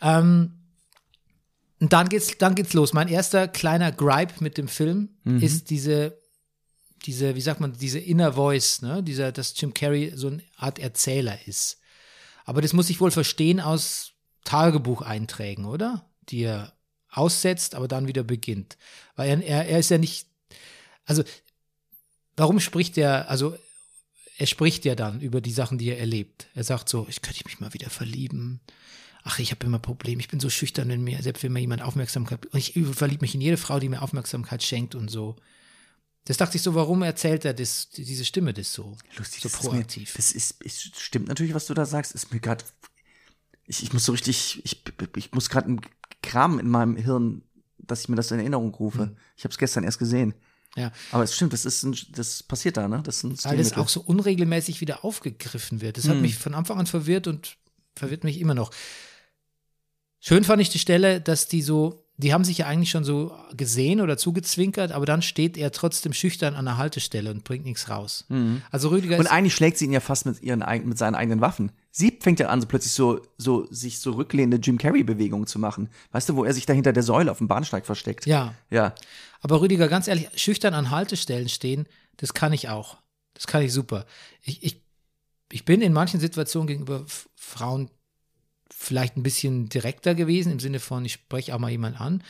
[0.02, 0.52] Ähm,
[1.80, 2.94] und dann geht's, dann geht's los.
[2.94, 5.10] Mein erster kleiner Gripe mit dem Film
[5.40, 6.18] ist diese,
[7.06, 9.04] diese, wie sagt man, diese Inner Voice, ne?
[9.04, 11.80] Dieser, dass Jim Carrey so eine Art Erzähler ist.
[12.46, 14.12] Aber das muss ich wohl verstehen aus
[14.46, 16.06] Tagebucheinträgen, oder?
[16.30, 16.74] Die er
[17.10, 18.78] aussetzt, aber dann wieder beginnt.
[19.16, 20.28] Weil er, er, er ist ja nicht,
[21.06, 21.24] also
[22.36, 23.56] warum spricht er, also
[24.44, 26.48] er spricht ja dann über die Sachen, die er erlebt.
[26.54, 28.60] Er sagt so, ich könnte mich mal wieder verlieben.
[29.24, 30.20] Ach, ich habe immer Probleme.
[30.20, 33.36] Ich bin so schüchtern, wenn mir, selbst wenn mir jemand Aufmerksamkeit, und ich verliebe mich
[33.36, 35.38] in jede Frau, die mir Aufmerksamkeit schenkt und so.
[36.26, 39.60] Das dachte ich so, warum erzählt er das, diese Stimme das so, Lustig, so das
[39.60, 40.14] ist mir- proaktiv?
[40.14, 42.12] Das ist, ist, stimmt natürlich, was du da sagst.
[42.14, 42.66] Ist mir gerade,
[43.66, 44.84] ich, ich muss so richtig, ich,
[45.16, 45.82] ich muss gerade einen
[46.22, 47.44] Kram in meinem Hirn,
[47.78, 49.16] dass ich mir das in Erinnerung rufe.
[49.38, 50.34] Ich habe es gestern erst gesehen.
[50.76, 53.02] Ja, Aber es stimmt, das ist ein, das passiert da, ne?
[53.04, 55.98] Das weil das auch so unregelmäßig wieder aufgegriffen wird.
[55.98, 56.12] Das Hm.
[56.12, 57.58] hat mich von Anfang an verwirrt und
[57.96, 58.72] verwirrt mich immer noch.
[60.20, 63.38] Schön fand ich die Stelle, dass die so, die haben sich ja eigentlich schon so
[63.56, 67.90] gesehen oder zugezwinkert, aber dann steht er trotzdem schüchtern an der Haltestelle und bringt nichts
[67.90, 68.26] raus.
[68.72, 71.72] Also Rüdiger Und eigentlich schlägt sie ihn ja fast mit ihren mit seinen eigenen Waffen.
[71.96, 75.90] Sie fängt ja an, so plötzlich so, so sich so rücklehnende Jim Carrey-Bewegungen zu machen.
[76.12, 78.26] Weißt du, wo er sich da hinter der Säule auf dem Bahnsteig versteckt?
[78.26, 78.96] ja, Ja.
[79.42, 81.86] aber Rüdiger, ganz ehrlich, schüchtern an Haltestellen stehen,
[82.18, 82.98] Das kann ich auch.
[83.36, 84.06] Das kann ich super.
[84.42, 84.82] Ich, ich,
[85.52, 87.90] ich bin in manchen Situationen gegenüber Frauen
[88.72, 92.24] vielleicht ein bisschen direkter gewesen, im Sinne von, ich spreche auch mal jemand an.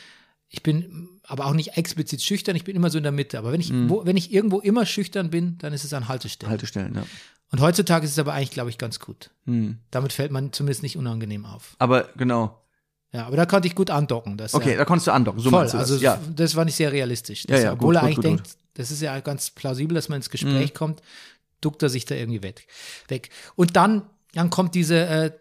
[0.56, 3.40] Ich bin aber auch nicht explizit schüchtern, ich bin immer so in der Mitte.
[3.40, 6.52] Aber wenn ich, wo, wenn ich irgendwo immer schüchtern bin, dann ist es an Haltestellen.
[6.52, 7.04] Haltestellen, ja.
[7.52, 9.32] Und heutzutage ist es aber eigentlich, glaube ich, ganz gut.
[9.48, 9.80] Hm.
[9.90, 11.76] Damit fällt man zumindest nicht unangenehm auf.
[11.80, 12.62] Aber genau.
[13.12, 14.38] Ja, aber da konnte ich gut andocken.
[14.38, 15.40] Das, Okay, ja, da konntest du andocken.
[15.42, 15.66] So voll.
[15.66, 15.76] du das.
[15.76, 16.20] Also ja.
[16.36, 17.46] das war nicht sehr realistisch.
[17.46, 19.96] Ja, Das, ja, obwohl gut, er gut, eigentlich gut, denkt, das ist ja ganz plausibel,
[19.96, 20.78] dass man ins Gespräch Mhm.
[20.78, 21.02] kommt,
[21.62, 22.68] duckt er sich da irgendwie weg.
[23.08, 23.30] weg.
[23.56, 25.32] Und dann, dann kommt diese äh,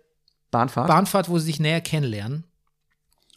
[0.51, 0.89] Bahnfahrt.
[0.89, 2.45] Bahnfahrt, wo sie sich näher kennenlernen.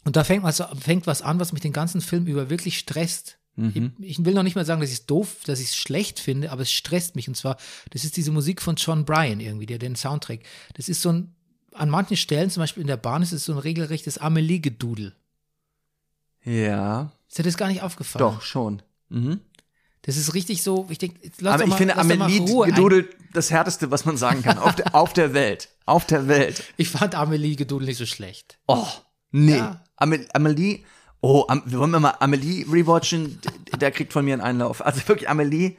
[0.06, 3.38] Und da fängt was, fängt was an, was mich den ganzen Film über wirklich stresst.
[3.56, 3.92] Mhm.
[3.98, 6.20] Ich, ich will noch nicht mal sagen, dass ich es doof, dass ich es schlecht
[6.20, 7.26] finde, aber es stresst mich.
[7.26, 7.56] Und zwar,
[7.90, 10.40] das ist diese Musik von John Bryan irgendwie, der den Soundtrack.
[10.74, 11.34] Das ist so ein,
[11.72, 15.14] an manchen Stellen, zum Beispiel in der Bahn, ist es so ein regelrechtes Amelie-Gedudel.
[16.44, 18.20] ja, Ist dir das gar nicht aufgefallen?
[18.20, 18.82] doch, schon.
[19.08, 19.40] Mhm.
[20.02, 22.24] Das ist richtig so, ich denke, lass Aber doch ich mal, finde lass doch mal
[22.26, 22.70] Amelie Ruhe ein.
[22.74, 24.56] gedudelt das härteste, was man sagen kann.
[24.58, 25.68] Auf der, auf der Welt.
[25.84, 26.62] Auf der Welt.
[26.76, 28.58] Ich fand Amelie-Gedudel nicht so schlecht.
[28.68, 28.86] Oh,
[29.30, 29.56] nee.
[29.56, 29.80] Ja.
[29.96, 30.84] Amel- Amelie,
[31.20, 33.40] oh, Am wollen wir mal Amelie rewatchen?
[33.80, 34.84] Der kriegt von mir einen Einlauf.
[34.84, 35.76] Also wirklich Amelie,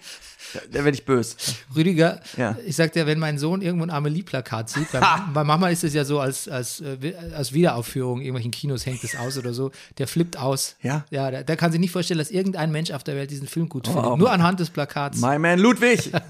[0.53, 1.35] da, da werde ich böse.
[1.75, 2.57] Rüdiger, Ja.
[2.65, 5.01] ich sag dir, wenn mein Sohn irgendwo ein Amelie-Plakat sieht, bei,
[5.33, 9.15] bei Mama ist es ja so, als, als, äh, als Wiederaufführung, irgendwelchen Kinos hängt es
[9.15, 10.75] aus oder so, der flippt aus.
[10.81, 11.05] Ja.
[11.11, 13.69] Ja, der, der kann sich nicht vorstellen, dass irgendein Mensch auf der Welt diesen Film
[13.69, 14.05] gut findet.
[14.05, 15.19] Oh, Nur anhand des Plakats.
[15.19, 16.11] My man Ludwig.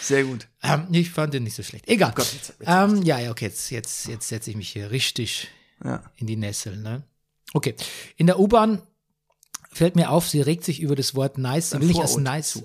[0.00, 0.48] Sehr gut.
[0.62, 1.88] Ähm, ich fand den nicht so schlecht.
[1.88, 2.12] Egal.
[2.14, 5.48] Gott, jetzt- jetzt- ähm, ja, ja, okay, jetzt, jetzt, jetzt setze ich mich hier richtig
[5.84, 6.02] Ja.
[6.16, 6.76] in die Nessel.
[6.76, 7.02] Ne?
[7.52, 7.74] Okay.
[8.16, 8.82] In der U-Bahn
[9.72, 11.70] fällt mir auf, sie regt sich über das Wort nice.
[11.70, 12.62] Sie will nicht als nice.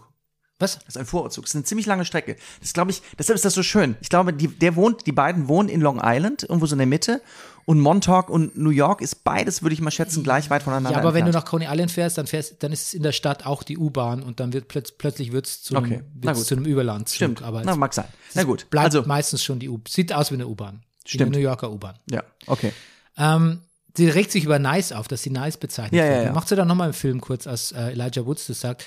[0.61, 0.75] Was?
[0.79, 1.45] Das ist ein Vorortzug.
[1.45, 2.35] Das ist eine ziemlich lange Strecke.
[2.59, 3.95] Das glaube ich, deshalb ist das so schön.
[4.01, 6.87] Ich glaube, die, der wohnt, die beiden wohnen in Long Island, irgendwo so in der
[6.87, 7.21] Mitte.
[7.69, 10.97] Und Montauk und New York ist beides, würde ich mal schätzen, gleich weit voneinander Ja,
[10.97, 11.45] aber wenn du entfernt.
[11.45, 14.23] nach Coney Island fährst, dann fährst, dann ist es in der Stadt auch die U-Bahn
[14.23, 16.47] und dann wird plötz, plötzlich zu, Okay, wird's gut.
[16.47, 17.15] zu einem Überlandzug.
[17.15, 18.07] Stimmt, aber na, es mag sein.
[18.33, 19.79] Na gut, bleibt also, meistens schon die U.
[19.87, 20.81] Sieht aus wie eine U-Bahn.
[21.03, 21.27] Wie Stimmt.
[21.27, 21.93] Eine New Yorker U-Bahn.
[22.09, 22.73] ja, okay.
[23.17, 23.59] Ähm,
[23.95, 26.25] sie regt sich über Nice auf, dass sie Nice bezeichnet Ja, ja, wird.
[26.25, 26.33] ja.
[26.33, 28.83] Macht sie dann nochmal im Film kurz, als äh, Elijah Woods das sagt.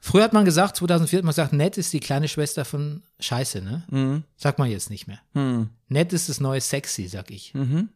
[0.00, 3.60] Früher hat man gesagt, 2004 hat man gesagt, Nett ist die kleine Schwester von Scheiße,
[3.60, 3.82] ne?
[3.90, 4.22] Mhm.
[4.36, 5.18] Sagt man jetzt nicht mehr.
[5.32, 5.70] Hm.
[5.88, 7.54] Nett ist das neue Sexy, sag ich.
[7.54, 7.88] Mhm.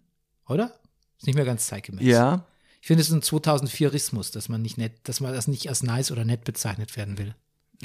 [0.49, 0.73] Oder?
[1.19, 2.05] Ist nicht mehr ganz zeitgemäß.
[2.07, 2.45] Ja,
[2.81, 5.83] Ich finde, es ist ein 2004-Rismus, dass man nicht nett, dass man das nicht als
[5.83, 7.35] nice oder nett bezeichnet werden will.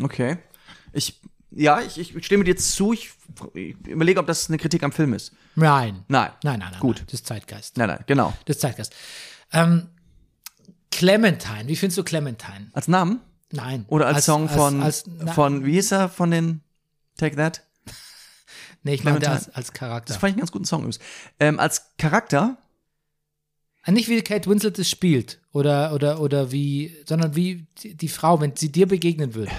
[0.02, 0.38] okay.
[0.92, 1.20] Ich,
[1.52, 2.94] ja, ich, ich stimme dir zu.
[2.94, 3.12] Ich,
[3.54, 5.32] ich überlege, ob das eine Kritik am Film ist.
[5.56, 6.04] Nein.
[6.08, 6.32] Nein.
[6.44, 6.80] Nein, nein, nein.
[6.80, 6.98] Gut.
[6.98, 7.06] Nein.
[7.08, 7.78] Das ist Zeitgeist.
[7.78, 8.34] Nein, nein, genau.
[8.46, 8.94] Das ist Zeitgeist.
[9.52, 9.88] Ähm,
[10.92, 11.68] Clementine.
[11.68, 12.70] Wie findest du Clementine?
[12.74, 13.20] Als Namen?
[13.52, 13.86] Nein.
[13.88, 16.62] Oder als, Song von, als- na, von, wie hieß er, von den
[17.18, 17.64] Take That?
[18.84, 20.14] Nee, ich meine als, als Charakter.
[20.14, 21.00] Das fand ich einen ganz guten Song übrigens.
[21.40, 22.58] Ähm, als Charakter,
[23.86, 28.08] Ah, Nicht wie Kate Winslet es spielt oder, oder, oder wie, sondern wie die, die
[28.08, 29.52] Frau, wenn sie dir begegnen würde.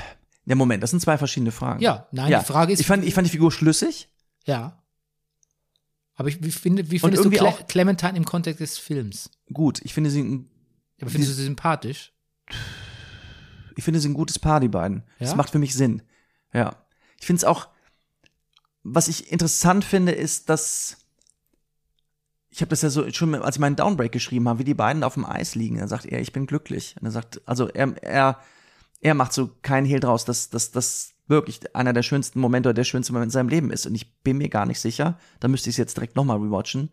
[0.46, 1.82] ja Moment, das sind zwei verschiedene Fragen.
[1.82, 4.08] Ja, nein, die Frage ist- Ich fand, ich fand die Figur schlüssig.
[4.46, 4.82] Ja.
[6.14, 9.30] Aber ich, wie, finde, wie findest du Cle auch- Clementine im Kontext des Films?
[9.52, 10.48] Gut, ich finde sie, ein-
[11.02, 12.12] Aber findest du sie sympathisch?
[13.76, 15.02] ich finde sie ein gutes Paar, die beiden.
[15.18, 15.36] Das Ja?
[15.36, 16.02] macht für mich Sinn.
[16.52, 16.76] Ja.
[17.20, 17.68] Ich finde es auch,
[18.84, 20.98] was ich interessant finde, ist, dass
[22.50, 25.02] ich habe das ja so schon, als ich meinen Downbreak geschrieben habe, wie die beiden
[25.02, 25.76] auf dem Eis liegen.
[25.76, 26.94] Er sagt er, ich bin glücklich.
[27.00, 28.38] Und er sagt, also er, er,
[29.00, 32.74] er macht so keinen Hehl draus, dass, dass das wirklich einer der schönsten Momente oder
[32.74, 33.86] der schönste Moment in seinem Leben ist.
[33.86, 36.90] Und ich bin mir gar nicht sicher, da müsste ich es jetzt direkt nochmal rewatchen,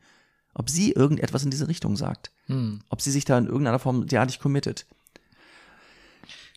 [0.55, 2.31] ob sie irgendetwas in diese Richtung sagt.
[2.47, 2.79] Hm.
[2.89, 4.87] Ob sie sich da in irgendeiner Form derartig committet.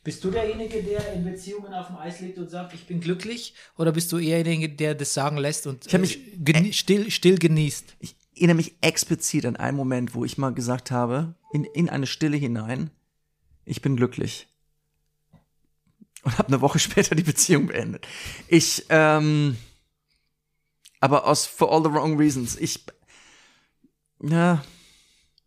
[0.05, 3.55] Bist du derjenige, der in Beziehungen auf dem Eis liegt und sagt, ich bin glücklich?
[3.79, 7.39] Oder bist du eher derjenige, der das sagen lässt und mich- äh, genie still, still
[7.39, 7.97] genießt?
[8.01, 12.07] ich erinnere mich explizit an einen Moment, wo ich mal gesagt habe, in, in eine
[12.07, 12.91] Stille hinein,
[13.65, 14.47] ich bin glücklich.
[16.23, 18.07] Und habe eine Woche später die Beziehung beendet.
[18.49, 19.57] Ich, ähm,
[21.01, 22.57] aber aus for all the wrong reasons.
[22.57, 22.85] Ich,
[24.23, 24.63] ja,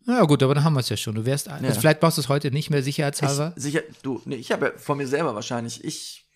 [0.08, 1.14] Ja gut, aber dann haben wir es ja schon.
[1.14, 1.52] Du wärst, Ja.
[1.54, 3.52] also vielleicht brauchst du es heute nicht mehr sicherheitshalber.
[3.56, 6.26] ich, sicher, du, nee, ich habe ja von mir selber wahrscheinlich, ich,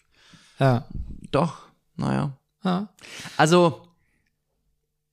[0.59, 0.87] ja.
[1.31, 1.59] doch,
[1.97, 2.37] naja.
[2.65, 2.89] ja.
[3.39, 3.89] Also,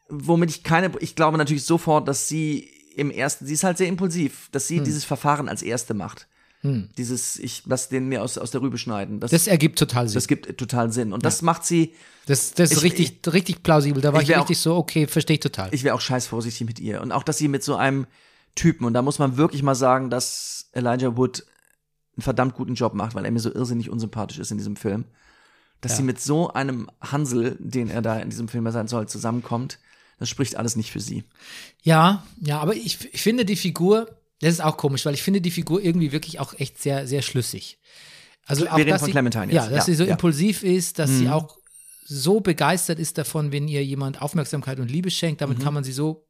[0.10, 3.88] womit ich keine, ich glaube natürlich sofort, dass sie im ersten, sie ist halt sehr
[3.88, 6.28] impulsiv, dass sie dieses Verfahren als erste macht.
[6.62, 9.22] Dieses, ich lass den mir aus, aus der Rübe schneiden.
[9.22, 10.16] Das, Das ergibt total Sinn.
[10.16, 11.14] das gibt total Sinn.
[11.14, 11.94] Und das macht sie,
[12.26, 14.02] Das, das ist Ich- richtig, richtig plausibel.
[14.02, 15.70] Da war ich ich, richtig so, okay, verstehe ich total.
[15.74, 17.00] ich wäre auch scheiß vorsichtig mit ihr.
[17.00, 18.08] Und auch, dass sie mit so einem
[18.56, 21.46] Typen, und da muss man wirklich mal sagen, dass Elijah Wood
[22.16, 25.06] einen verdammt guten Job macht, weil er mir so irrsinnig unsympathisch ist in diesem Film.
[25.82, 25.98] Dass Ja.
[25.98, 29.80] sie mit so einem Hansel, den er da in diesem Film sein soll, zusammenkommt,
[30.18, 31.24] das spricht alles nicht für sie.
[31.82, 34.10] Ja, ja, aber ich, ich finde die Figur,
[34.42, 37.22] das ist auch komisch, weil ich finde die Figur irgendwie wirklich auch echt sehr, sehr
[37.22, 37.80] schlüssig.
[38.46, 39.54] Also Wir auch, reden dass von sie, Clementine jetzt.
[39.54, 40.08] Ja, dass Ja, sie so ja.
[40.08, 40.12] Mhm.
[40.14, 41.56] impulsiv ist, dass sie auch
[42.06, 45.40] so begeistert ist davon, wenn ihr jemand Aufmerksamkeit und Liebe schenkt.
[45.40, 45.46] Mhm.
[45.46, 46.26] Damit kann man sie so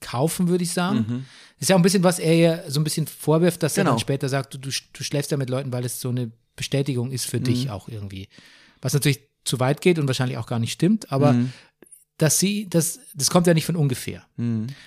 [0.00, 1.26] kaufen, würde ich sagen.
[1.58, 3.92] Ist ja auch ein bisschen, was er ihr so ein bisschen vorwirft, dass er Genau.
[3.92, 7.10] dann später sagt, du, du, du schläfst ja mit Leuten, weil es so eine Bestätigung
[7.12, 7.44] ist für Mhm.
[7.44, 8.28] dich auch irgendwie.
[8.82, 11.52] Was natürlich zu weit geht und wahrscheinlich auch gar nicht stimmt, aber Mhm.
[12.18, 14.22] dass sie, das, das kommt ja nicht von ungefähr.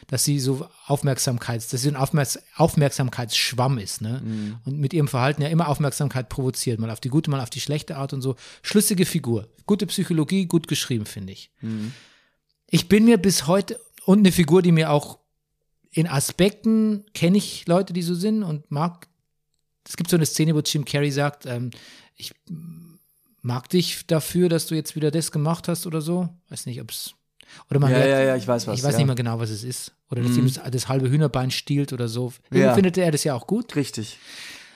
[0.08, 4.22] Dass sie so Aufmerksamkeits, dass sie ein Aufmerks Aufmerksamkeitsschwamm ist, ne?
[4.66, 7.60] Und mit ihrem Verhalten ja immer Aufmerksamkeit provoziert, mal auf die gute, mal auf die
[7.62, 8.36] schlechte Art und so.
[8.62, 9.48] Schlüssige Figur.
[9.66, 11.50] Gute Psychologie, gut geschrieben, finde ich.
[12.68, 15.20] Ich bin mir bis heute, und eine Figur, die mir auch
[15.92, 19.08] in Aspekten kenne ich Leute, die so sind und mag.
[19.88, 21.70] Es gibt so eine Szene, wo Jim Carrey sagt, ähm,
[22.16, 22.34] ich
[23.42, 26.30] mag dich dafür, dass du jetzt wieder das gemacht hast oder so.
[26.50, 27.14] Weiß nicht, ob es.
[27.70, 28.98] Oder man Ja, merkt- ja, ja, ich weiß was, Ich weiß ja.
[29.00, 29.92] nicht mehr genau, was es ist.
[30.10, 32.34] Oder dass ihm das, das halbe Hühnerbein stiehlt oder so.
[32.46, 32.74] Irgendwie Ja.
[32.74, 33.76] findet er das ja auch gut.
[33.76, 34.18] Richtig.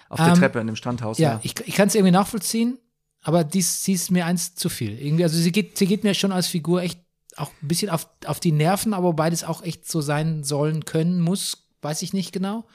[0.09, 1.39] Auf der Ähm, Treppe in dem Strandhaus, Ja, ja.
[1.43, 2.77] ich, ich kann es irgendwie nachvollziehen,
[3.23, 4.99] aber dies, sie ist mir eins zu viel.
[4.99, 6.99] Irgendwie, also sie geht, sie geht mir schon als Figur echt
[7.37, 10.85] auch ein bisschen auf, auf die Nerven, aber wobei das auch echt so sein sollen
[10.85, 12.65] können muss, weiß ich nicht genau.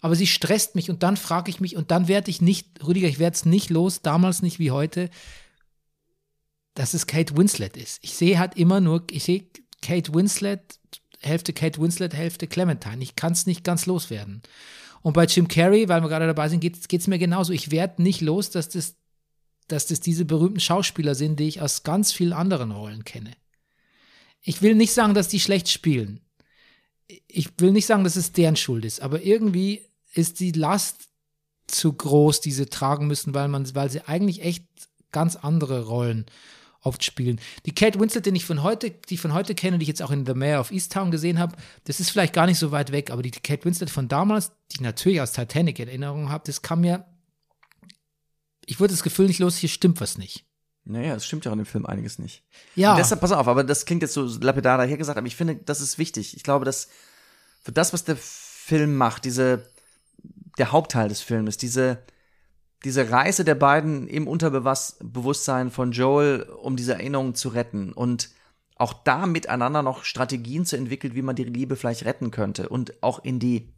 [0.00, 3.08] Aber sie stresst mich und dann frage ich mich und dann werde ich nicht, Rüdiger,
[3.08, 5.10] ich werde es nicht los, damals nicht wie heute,
[6.74, 7.98] dass es Kate Winslet ist.
[8.02, 9.44] Ich sehe halt immer nur, ich sehe
[9.80, 10.78] Kate Winslet,
[11.20, 13.02] Hälfte Kate Winslet, Hälfte Clementine.
[13.02, 14.42] Ich kann es nicht ganz loswerden.
[15.02, 17.52] Und bei Jim Carrey, weil wir gerade dabei sind, geht es mir genauso.
[17.52, 18.96] Ich werde nicht los, dass das,
[19.68, 23.32] dass das diese berühmten Schauspieler sind, die ich aus ganz vielen anderen Rollen kenne.
[24.42, 26.20] Ich will nicht sagen, dass die schlecht spielen.
[27.28, 31.08] Ich will nicht sagen, dass es deren Schuld ist, aber irgendwie ist die Last
[31.66, 34.64] zu groß, die sie tragen müssen, weil man, weil sie eigentlich echt
[35.10, 36.26] ganz andere Rollen
[36.80, 37.40] oft spielen.
[37.64, 40.02] Die Kate Winslet, den ich von heute, die ich von heute kenne, die ich jetzt
[40.02, 42.92] auch in The Mayor of Easttown gesehen habe, das ist vielleicht gar nicht so weit
[42.92, 46.44] weg, aber die Kate Winslet von damals, die ich natürlich aus Titanic in Erinnerung habe,
[46.46, 47.06] das kam mir,
[48.66, 50.44] ich wurde das Gefühl nicht los, hier stimmt was nicht.
[50.84, 52.42] Naja, es stimmt ja auch in dem Film einiges nicht.
[52.74, 55.56] Ja, Und deshalb, pass auf, aber das klingt jetzt so lapidar dahergesagt, aber ich finde,
[55.56, 56.36] das ist wichtig.
[56.36, 56.88] Ich glaube, dass
[57.62, 59.68] für das, was der Film macht, diese,
[60.58, 62.02] der Hauptteil des Filmes, diese,
[62.84, 68.30] diese Reise der beiden im Unterbewusstsein von Joel, um diese Erinnerungen zu retten und
[68.74, 73.00] auch da miteinander noch Strategien zu entwickeln, wie man die Liebe vielleicht retten könnte und
[73.02, 73.72] auch in die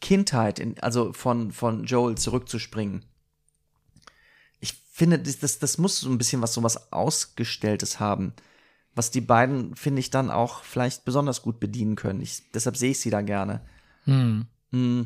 [0.00, 3.04] Kindheit, in, also von, von Joel zurückzuspringen.
[4.96, 8.32] Finde, das, das, das muss so ein bisschen was, so was Ausgestelltes haben,
[8.94, 12.20] was die beiden, finde ich, dann auch vielleicht besonders gut bedienen können.
[12.20, 13.60] Ich, deshalb sehe ich sie da gerne.
[14.04, 15.02] hm, Mm.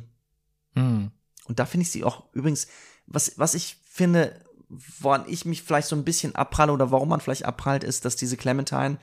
[0.75, 1.11] hm.
[1.47, 2.69] Und da finde ich sie auch übrigens,
[3.07, 7.21] was, was ich finde, woran ich mich vielleicht so ein bisschen abpralle oder warum man
[7.23, 8.99] vielleicht abprallt, ist, dass diese Clementine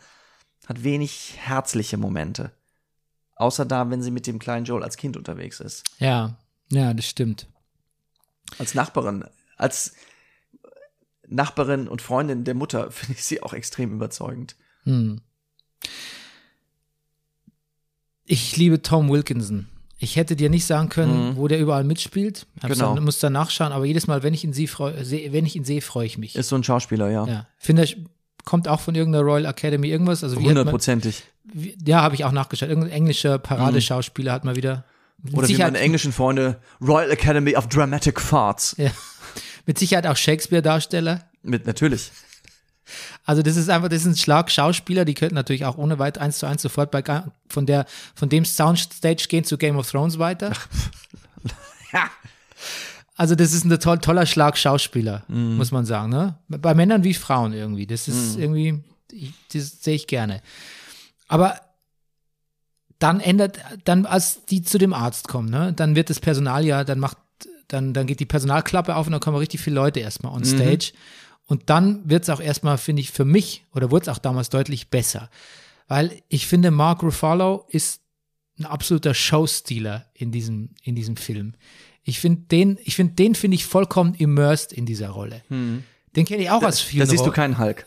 [0.68, 2.52] hat wenig herzliche Momente.
[3.38, 5.84] Außer da, wenn sie mit dem kleinen Joel als Kind unterwegs ist.
[5.98, 6.38] ja,
[6.70, 7.48] ja, das stimmt.
[8.60, 9.26] Als Nachbarin,
[9.58, 9.94] als
[11.30, 14.56] Nachbarin und Freundin der Mutter finde ich sie auch extrem überzeugend.
[14.84, 15.22] Hm.
[18.26, 19.68] Ich liebe Tom Wilkinson.
[19.98, 22.48] Ich hätte dir nicht sagen können, wo der überall mitspielt.
[22.62, 22.96] Hab's Genau.
[22.96, 25.82] Dann, muss dann nachschauen, aber jedes Mal, wenn ich ihn sehe, wenn ich ihn sehe,
[25.82, 26.36] freue ich mich.
[26.36, 27.26] Ist so ein Schauspieler, ja.
[27.26, 27.48] ja.
[27.58, 27.98] Finde ich,
[28.44, 30.24] kommt auch von irgendeiner Royal Academy irgendwas.
[30.24, 31.24] Also wie Hundertprozentig.
[31.46, 32.70] wie, ja, habe ich auch nachgeschaut.
[32.70, 34.84] Irgendein englischer Paradeschauspieler hat mal wieder.
[35.32, 38.76] Oder wie Sicherheit- meine englischen Freunde, Royal Academy of Dramatic Farts.
[38.78, 38.92] Ja.
[39.66, 41.24] Mit Sicherheit auch Shakespeare-Darsteller.
[41.42, 42.12] Mit, natürlich.
[43.24, 46.20] Also das ist einfach, das ist ein Schlag Schauspieler, die könnten natürlich auch ohne weit
[46.20, 47.04] eins zu eins sofort bei,
[47.50, 50.52] von der, von dem Soundstage gehen zu Game of Thrones weiter.
[51.94, 52.10] Ja.
[53.16, 55.56] Also das ist ein toll, toller Schlag Schauspieler, Mhm.
[55.56, 56.38] muss man sagen, ne?
[56.50, 57.88] Bei Männern wie Frauen irgendwie.
[57.88, 60.42] Das ist irgendwie, ich, das sehe ich gerne.
[61.30, 61.58] Aber
[63.00, 66.84] dann ändert, dann als die zu dem Arzt kommen, ne, dann wird das Personal ja,
[66.84, 67.18] dann macht,
[67.68, 70.94] dann, dann geht die Personalklappe auf und dann kommen richtig viele Leute erstmal on stage.
[71.48, 74.50] Und dann wird es auch erstmal, finde ich, für mich, oder wurde es auch damals
[74.50, 75.30] deutlich besser.
[75.88, 78.02] Weil ich finde, Mark Ruffalo ist
[78.58, 81.54] ein absoluter Showstealer in diesem, in diesem Film.
[82.04, 85.42] Ich finde den, ich finde, den finde ich vollkommen immersed in dieser Rolle.
[85.50, 87.00] Den kenne ich auch als viel.
[87.00, 87.86] Da siehst du keinen Hulk.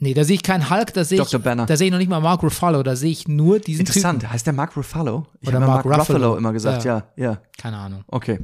[0.00, 1.40] Nee, da sehe ich keinen Hulk, da sehe ich, Dr.
[1.40, 1.66] Banner.
[1.66, 4.20] da sehe ich noch nicht mal Mark Ruffalo, da sehe ich nur diesen Interessant.
[4.20, 4.32] Typen.
[4.32, 5.26] Heißt der Mark Ruffalo?
[5.40, 6.18] Ich Oder habe Mark Mark, Ruffalo.
[6.18, 6.36] Ruffalo.
[6.36, 6.84] immer gesagt.
[6.84, 7.40] Ja, ja.
[7.56, 8.04] Keine Ahnung.
[8.06, 8.38] Okay.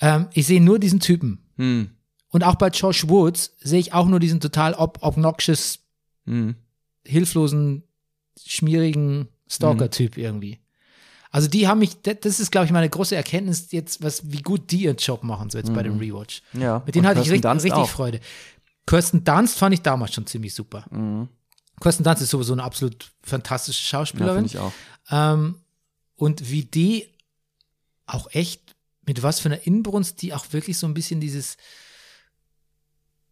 [0.00, 1.44] Ähm, ich sehe nur diesen Typen.
[1.56, 1.90] Hm.
[2.28, 5.78] Und auch bei Josh Woods sehe ich auch nur diesen total ob obnoxious,
[6.26, 6.56] Hm.
[7.06, 7.84] hilflosen,
[8.44, 10.58] schmierigen Stalker-Typ irgendwie.
[11.30, 14.70] Also die haben mich, das ist, glaube ich, meine große Erkenntnis jetzt, was, wie gut
[14.70, 16.42] die ihren Job machen, so jetzt bei dem Rewatch.
[16.52, 16.82] Ja.
[16.86, 17.88] Mit denen Und hatte ich richtig, richtig auch.
[17.88, 18.20] Freude.
[18.86, 20.84] Kirsten Dunst fand ich damals schon ziemlich super.
[20.90, 21.28] Mhm.
[21.80, 24.34] Kirsten Dunst ist sowieso eine absolut fantastische Ja, Schauspielerin.
[24.34, 24.72] finde ich auch.
[25.10, 25.56] Ähm,
[26.14, 27.06] und wie die
[28.06, 28.75] auch echt,
[29.06, 31.56] mit was für einer Inbrunst, die auch wirklich so ein bisschen dieses,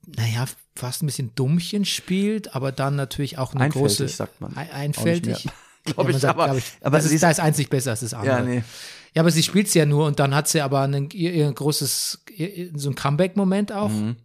[0.07, 4.09] naja, fast ein bisschen Dummchen spielt, aber dann natürlich auch eine Einfältig, große.
[4.09, 4.57] sagt man.
[4.57, 5.33] Ein- Einfältig.
[5.35, 5.55] nicht mehr.
[5.85, 7.91] Glaub man ich, sagt, aber- glaub ich, aber das sie ist, da ist einzig besser
[7.91, 8.37] als das andere.
[8.39, 8.65] Ja, nee.
[9.15, 12.25] Ja, aber sie spielt es ja nur und dann hat sie aber einen, ihr, großes,
[12.75, 13.91] so ein Comeback-Moment auch.
[13.91, 14.17] Mhm.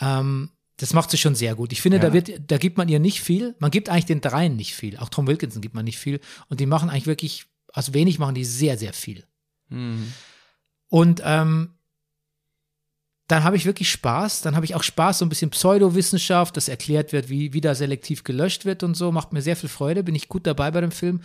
[0.00, 1.72] Ähm, das macht sie schon sehr gut.
[1.72, 2.04] Ich finde, Ja.
[2.04, 3.54] da wird, da gibt man ihr nicht viel.
[3.58, 4.96] Man gibt eigentlich den dreien nicht viel.
[4.96, 6.18] Auch Tom Wilkinson gibt man nicht viel.
[6.48, 7.44] Und die machen eigentlich wirklich,
[7.74, 9.24] aus wenig machen die sehr, sehr viel.
[9.68, 10.12] Mhm.
[10.90, 11.70] Und ähm,
[13.28, 14.42] dann habe ich wirklich Spaß.
[14.42, 17.74] Dann habe ich auch Spaß, so ein bisschen Pseudowissenschaft, das erklärt wird, wie, wie da
[17.74, 19.12] selektiv gelöscht wird und so.
[19.12, 20.02] Macht mir sehr viel Freude.
[20.02, 21.22] Bin ich gut dabei bei dem Film.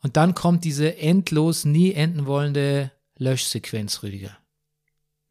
[0.00, 4.38] Und dann kommt diese endlos, nie enden wollende Löschsequenz, Rüdiger,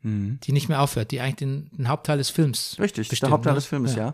[0.01, 0.39] Mhm.
[0.43, 3.53] die nicht mehr aufhört, die eigentlich den, den Hauptteil des Films Richtig, bestimmt, der Hauptteil
[3.53, 3.57] ne?
[3.59, 4.13] des Filmes, ja.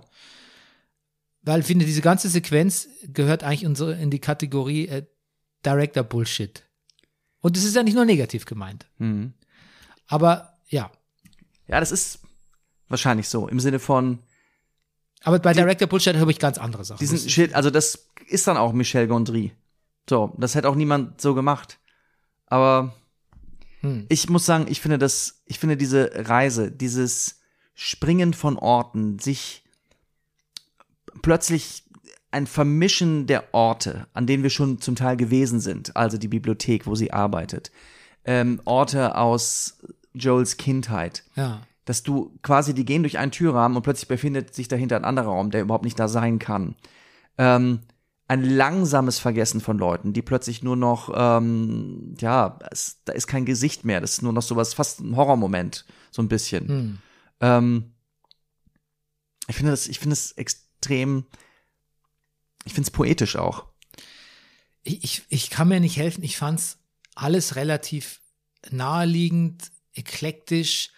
[1.42, 5.06] Weil ich finde, diese ganze Sequenz gehört eigentlich unsere, in die Kategorie äh,
[5.66, 6.64] Director Bullshit.
[7.42, 8.86] Und es ist ja nicht nur negativ gemeint.
[9.00, 9.34] Mhm.
[10.08, 10.92] Aber ja.
[11.68, 12.20] Ja, das ist
[12.90, 13.48] wahrscheinlich so.
[13.48, 14.20] Im Sinne von
[15.24, 17.00] Aber bei Director Bullshit habe ich ganz andere Sachen.
[17.00, 19.54] diesen Shit, also das ist dann auch Michel Gondry.
[20.10, 21.80] So, das hätte auch niemand so gemacht.
[22.48, 22.94] Aber
[23.82, 24.06] Hm.
[24.10, 27.40] ich muss sagen, ich finde das, ich finde diese Reise, dieses
[27.76, 29.64] Springen von Orten, sich
[31.22, 31.84] plötzlich
[32.32, 36.88] ein Vermischen der Orte, an denen wir schon zum Teil gewesen sind, also die Bibliothek,
[36.88, 37.72] wo sie arbeitet,
[38.26, 39.80] ähm, Orte aus
[40.14, 41.62] Joels Kindheit, ja.
[41.86, 45.28] dass du quasi, die gehen durch einen Türrahmen und plötzlich befindet sich dahinter ein anderer
[45.28, 46.76] Raum, der überhaupt nicht da sein kann.
[47.38, 47.80] Ähm,
[48.28, 53.46] ein langsames Vergessen von Leuten, die plötzlich nur noch, ähm, ja, es, da ist kein
[53.46, 56.68] Gesicht mehr, das ist nur noch sowas, fast ein Horrormoment, so ein bisschen.
[56.68, 56.98] Hm.
[57.42, 57.94] Ähm,
[59.48, 61.26] ich finde das, ich finde es extrem,
[62.66, 63.66] ich finde es poetisch auch.
[64.84, 66.24] Ich, ich, ich kann mir nicht helfen.
[66.24, 66.78] Ich fand es
[67.16, 68.22] alles relativ
[68.72, 70.92] naheliegend, eklektisch,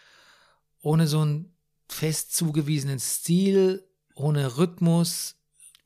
[0.82, 1.54] ohne so einen
[1.90, 5.36] fest zugewiesenen Stil, ohne Rhythmus.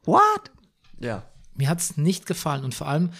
[0.03, 0.51] What?
[0.99, 1.23] Ja.
[1.55, 3.11] Mir hat es nicht gefallen und vor allem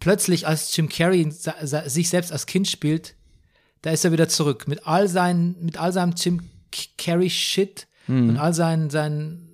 [0.00, 3.14] plötzlich, als Jim Carrey sich selbst als Kind spielt,
[3.82, 6.48] da ist er wieder zurück mit all seinen, mit all seinem Jim
[6.96, 9.47] Carrey Shit und all seinen, seinen,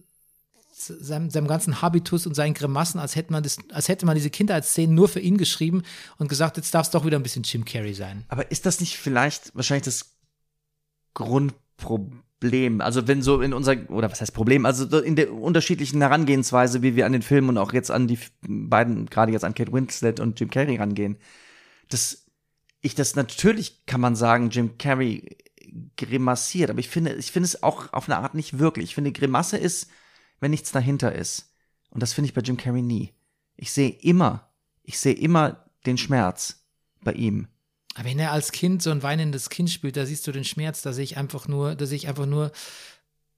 [0.86, 4.30] seinem, seinem ganzen Habitus und seinen Grimassen, als hätte man das, als hätte man diese
[4.30, 5.82] Kindheitsszenen nur für ihn geschrieben
[6.18, 8.24] und gesagt, jetzt darf es doch wieder ein bisschen Jim Carrey sein.
[8.28, 10.16] Aber ist das nicht vielleicht wahrscheinlich das
[11.14, 12.80] Grundproblem?
[12.80, 16.82] Also wenn so in unser, oder was heißt Problem, also so in der unterschiedlichen Herangehensweise,
[16.82, 19.72] wie wir an den Film und auch jetzt an die beiden, gerade jetzt an Kate
[19.72, 21.16] Winslet und Jim Carrey rangehen,
[21.88, 22.26] dass
[22.80, 25.36] ich das natürlich kann man sagen, Jim Carrey
[25.96, 28.90] grimassiert, aber ich finde, ich finde es auch auf eine Art nicht wirklich.
[28.90, 29.88] Ich finde, Grimasse ist,
[30.44, 31.54] wenn nichts dahinter ist.
[31.88, 33.14] Und das finde ich bei Jim Carrey nie.
[33.56, 34.50] Ich sehe immer,
[34.82, 36.66] ich sehe immer den Schmerz
[37.02, 37.48] bei ihm.
[37.94, 40.82] Aber wenn er als Kind so ein weinendes Kind spielt, da siehst du den Schmerz,
[40.82, 42.52] da sehe ich einfach nur, da sehe ich einfach nur,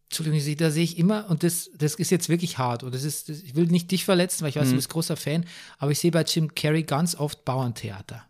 [0.09, 3.29] Entschuldigung, da sehe ich immer, und das, das ist jetzt wirklich hart, und das ist,
[3.29, 5.45] das, ich will nicht dich verletzen, weil ich weiß, du bist großer Fan,
[5.79, 8.27] aber ich sehe bei Jim Carrey ganz oft Bauerntheater.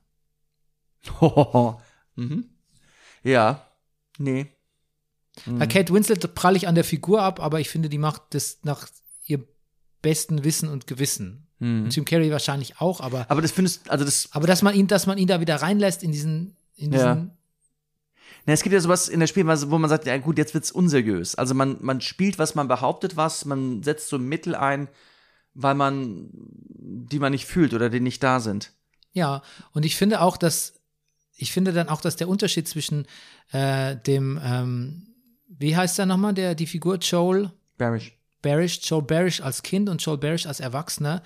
[2.16, 2.50] mhm.
[3.22, 3.66] Ja.
[4.18, 4.48] Nee.
[5.44, 5.58] Mhm.
[5.58, 8.58] Bei Kate Winslet pralle ich an der Figur ab, aber ich finde, die macht das
[8.62, 8.88] nach
[9.26, 9.44] ihr
[10.02, 11.42] besten Wissen und Gewissen.
[11.58, 13.24] Und Jim Carrey wahrscheinlich auch, aber, Mhm.
[13.28, 16.02] Aber das findest, also das, aber dass man ihn, dass man ihn da wieder reinlässt
[16.02, 17.14] in diesen, in diesen, Ja.
[18.44, 20.70] na, es gibt ja sowas in der Spielweise, wo man sagt, ja gut, jetzt wird's
[20.70, 21.34] unseriös.
[21.34, 24.88] Also man, man spielt was, man behauptet was, man setzt so Mittel ein,
[25.54, 28.72] weil man, die man nicht fühlt oder die nicht da sind.
[29.12, 29.40] Ja,
[29.72, 30.74] und ich finde auch, dass
[31.38, 33.06] ich finde dann auch, dass der Unterschied zwischen
[33.52, 35.06] äh, dem, ähm,
[35.48, 38.16] wie heißt er nochmal, der die Figur Joel Barish.
[38.42, 41.22] Barish, Joel Barish als Kind und Joel Barish als Erwachsener.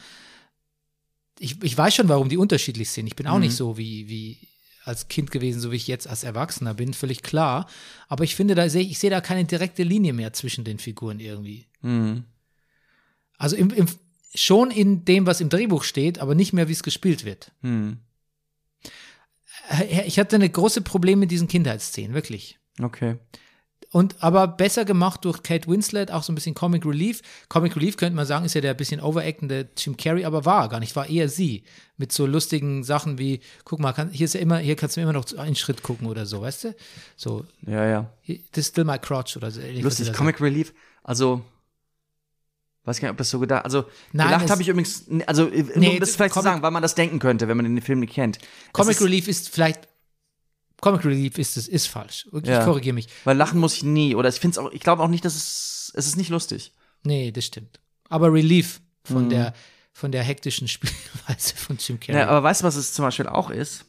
[1.39, 3.07] Ich, ich weiß schon, warum die unterschiedlich sind.
[3.07, 4.49] Ich bin auch nicht so wie, wie
[4.85, 7.68] als Kind gewesen, so wie ich jetzt als Erwachsener bin, völlig klar.
[8.09, 10.79] Aber ich finde, da sehe ich, ich sehe da keine direkte Linie mehr zwischen den
[10.79, 11.66] Figuren irgendwie.
[11.83, 12.25] Mhm.
[13.39, 13.87] Also im, im,
[14.35, 17.53] schon in dem, was im Drehbuch steht, aber nicht mehr, wie es gespielt wird.
[17.62, 17.99] Mhm.
[20.07, 22.59] Ich hatte eine große Probleme mit diesen Kindheitsszenen, wirklich.
[22.81, 23.18] Okay.
[23.93, 27.22] Und aber besser gemacht durch Kate Winslet, auch so ein bisschen Comic Relief.
[27.49, 30.78] Comic Relief könnte man sagen, ist ja der bisschen overactende Jim Carrey, aber war gar
[30.78, 31.64] nicht, war eher sie.
[31.97, 35.01] Mit so lustigen Sachen wie, guck mal, kann, hier ist ja immer, hier kannst du
[35.01, 36.74] immer noch einen Schritt gucken oder so, weißt du?
[37.16, 38.12] So, Ja, ja.
[38.26, 39.61] this is still my crotch oder so.
[39.61, 40.72] ähnlich, Lustig, Comic Relief.
[41.03, 41.43] Also,
[42.84, 45.49] weiß gar nicht, ob das so gedacht Also, Nein, gelacht es- habe ich übrigens, also,
[45.49, 47.66] äh, Nee, um das vielleicht zu Comic- sagen, weil man das denken könnte, wenn man
[47.66, 48.38] den Film nicht kennt.
[48.72, 49.88] Comic ist, Relief ist vielleicht,
[50.81, 52.28] Comic Relief ist es, ist falsch.
[52.33, 52.64] Ich Ja.
[52.64, 53.09] korrigiere mich.
[53.24, 54.14] Weil lachen muss ich nie.
[54.14, 56.72] Oder ich finde es auch, ich glaube auch nicht, dass es, es ist nicht lustig.
[57.03, 57.81] Nee, das stimmt.
[58.09, 59.31] Aber Relief von Mhm.
[59.31, 59.55] der,
[59.93, 62.18] von der hektischen Spielweise von Jim Carrey.
[62.20, 63.85] Ja, aber weißt du, was es zum Beispiel auch ist?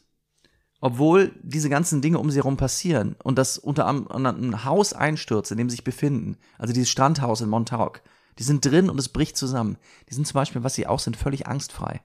[0.84, 5.52] obwohl diese ganzen Dinge um sie herum passieren und das unter anderem ein Haus einstürzt,
[5.52, 8.02] in dem sie sich befinden, also dieses Strandhaus in Montauk,
[8.40, 9.78] die sind drin und es bricht zusammen.
[10.10, 12.00] Die sind zum Beispiel, was sie auch sind, völlig angstfrei.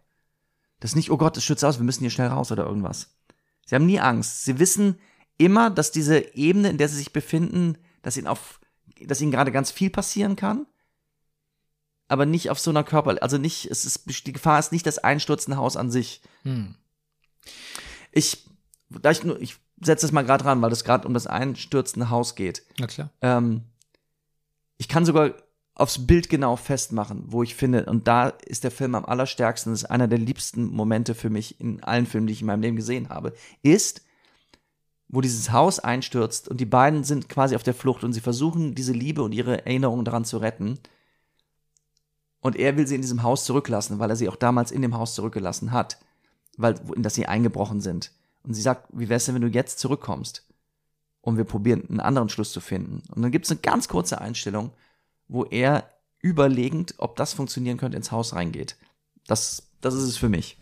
[0.79, 3.16] Das ist nicht, oh Gott, es schützt aus, wir müssen hier schnell raus oder irgendwas.
[3.67, 4.45] Sie haben nie Angst.
[4.45, 4.97] Sie wissen
[5.37, 8.59] immer, dass diese Ebene, in der sie sich befinden, dass ihnen auf,
[9.05, 10.65] dass ihnen gerade ganz viel passieren kann.
[12.07, 14.97] Aber nicht auf so einer Körper, also nicht, es ist, die Gefahr ist nicht das
[14.97, 16.21] einstürzende Haus an sich.
[16.43, 16.75] Hm.
[18.13, 18.47] Ich,
[18.89, 22.09] da ich nur, ich setze es mal gerade ran, weil es gerade um das einstürzende
[22.09, 22.63] Haus geht.
[22.79, 23.09] Na klar.
[23.21, 23.63] Ähm,
[24.77, 25.33] ich kann sogar
[25.77, 29.83] aufs Bild genau festmachen, wo ich finde, und da ist der Film am allerstärksten, das
[29.83, 32.75] ist einer der liebsten Momente für mich in allen Filmen, die ich in meinem Leben
[32.75, 34.01] gesehen habe, ist,
[35.07, 38.73] wo dieses Haus einstürzt und die beiden sind quasi auf der Flucht und sie versuchen,
[38.73, 40.79] diese Liebe und ihre Erinnerungen daran zu retten.
[42.41, 44.95] Und er will sie in diesem Haus zurücklassen, weil er sie auch damals in dem
[44.95, 45.99] Haus zurückgelassen hat,
[46.57, 48.11] weil, in das sie eingebrochen sind.
[48.41, 50.43] Und sie sagt, wie wär's denn, wenn du jetzt zurückkommst?
[51.21, 53.03] Und wir probieren, einen anderen Schluss zu finden.
[53.13, 54.71] Und dann gibt es eine ganz kurze Einstellung,
[55.27, 55.89] wo er
[56.21, 58.75] überlegend, ob das funktionieren könnte, ins Haus reingeht.
[59.27, 60.57] Das, das ist es für mich.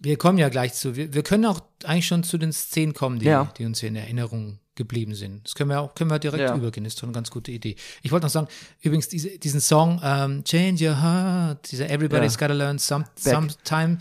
[0.00, 0.96] Wir kommen ja gleich zu.
[0.96, 3.52] Wir, wir können auch eigentlich schon zu den Szenen kommen, die, Ja.
[3.58, 5.44] die uns hier in Erinnerung geblieben sind.
[5.46, 6.54] Das können wir auch können wir direkt Ja.
[6.56, 6.84] übergehen.
[6.84, 7.76] Das ist doch eine ganz gute Idee.
[8.02, 8.48] Ich wollte noch sagen,
[8.80, 12.40] übrigens diese, diesen Song ähm, Change Your Heart, dieser Everybody's Ja.
[12.40, 13.04] Gotta Learn some.
[13.16, 13.98] Sometime,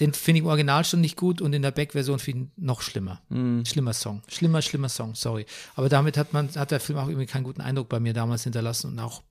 [0.00, 2.82] den finde ich im Original schon nicht gut und in der Beck-Version finde ich noch
[2.82, 3.22] schlimmer.
[3.30, 3.64] Mhm.
[3.64, 4.22] Schlimmer Song.
[4.28, 5.46] Schlimmer, schlimmer Song, sorry.
[5.74, 8.44] Aber damit hat man, hat der Film auch irgendwie keinen guten Eindruck bei mir damals
[8.44, 9.22] hinterlassen und auch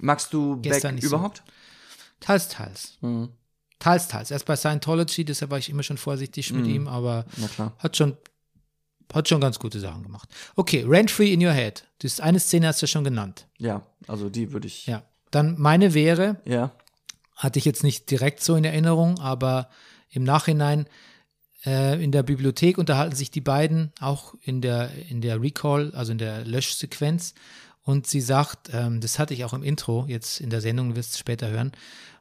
[0.00, 1.16] Magst du Beck nicht so.
[1.16, 1.42] überhaupt?
[2.20, 2.98] teils, teils.
[3.00, 3.28] Mhm.
[3.78, 4.30] Teils, teils.
[4.30, 6.70] Erst bei Scientology, deshalb war ich immer schon vorsichtig mit Mhm.
[6.74, 7.26] ihm, aber
[7.78, 8.16] hat schon,
[9.12, 10.28] hat schon ganz gute Sachen gemacht.
[10.56, 11.84] Okay, Rent Free in Your Head.
[12.00, 13.46] Das ist eine Szene hast du schon genannt.
[13.58, 14.86] Ja, also die würde ich.
[14.86, 15.02] Ja.
[15.30, 16.72] Dann meine wäre, Ja.
[17.36, 19.68] hatte ich jetzt nicht direkt so in Erinnerung, aber
[20.10, 20.86] im Nachhinein
[21.64, 26.12] äh, in der Bibliothek unterhalten sich die beiden auch in der, in der Recall, also
[26.12, 27.34] in der Löschsequenz.
[27.82, 31.14] Und sie sagt, ähm, das hatte ich auch im Intro, jetzt in der Sendung, wirst
[31.14, 31.72] du später hören,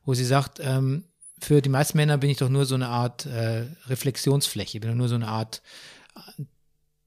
[0.05, 1.03] wo sie sagt, ähm,
[1.39, 4.97] für die meisten Männer bin ich doch nur so eine Art äh, Reflexionsfläche, bin doch
[4.97, 5.61] nur so eine Art,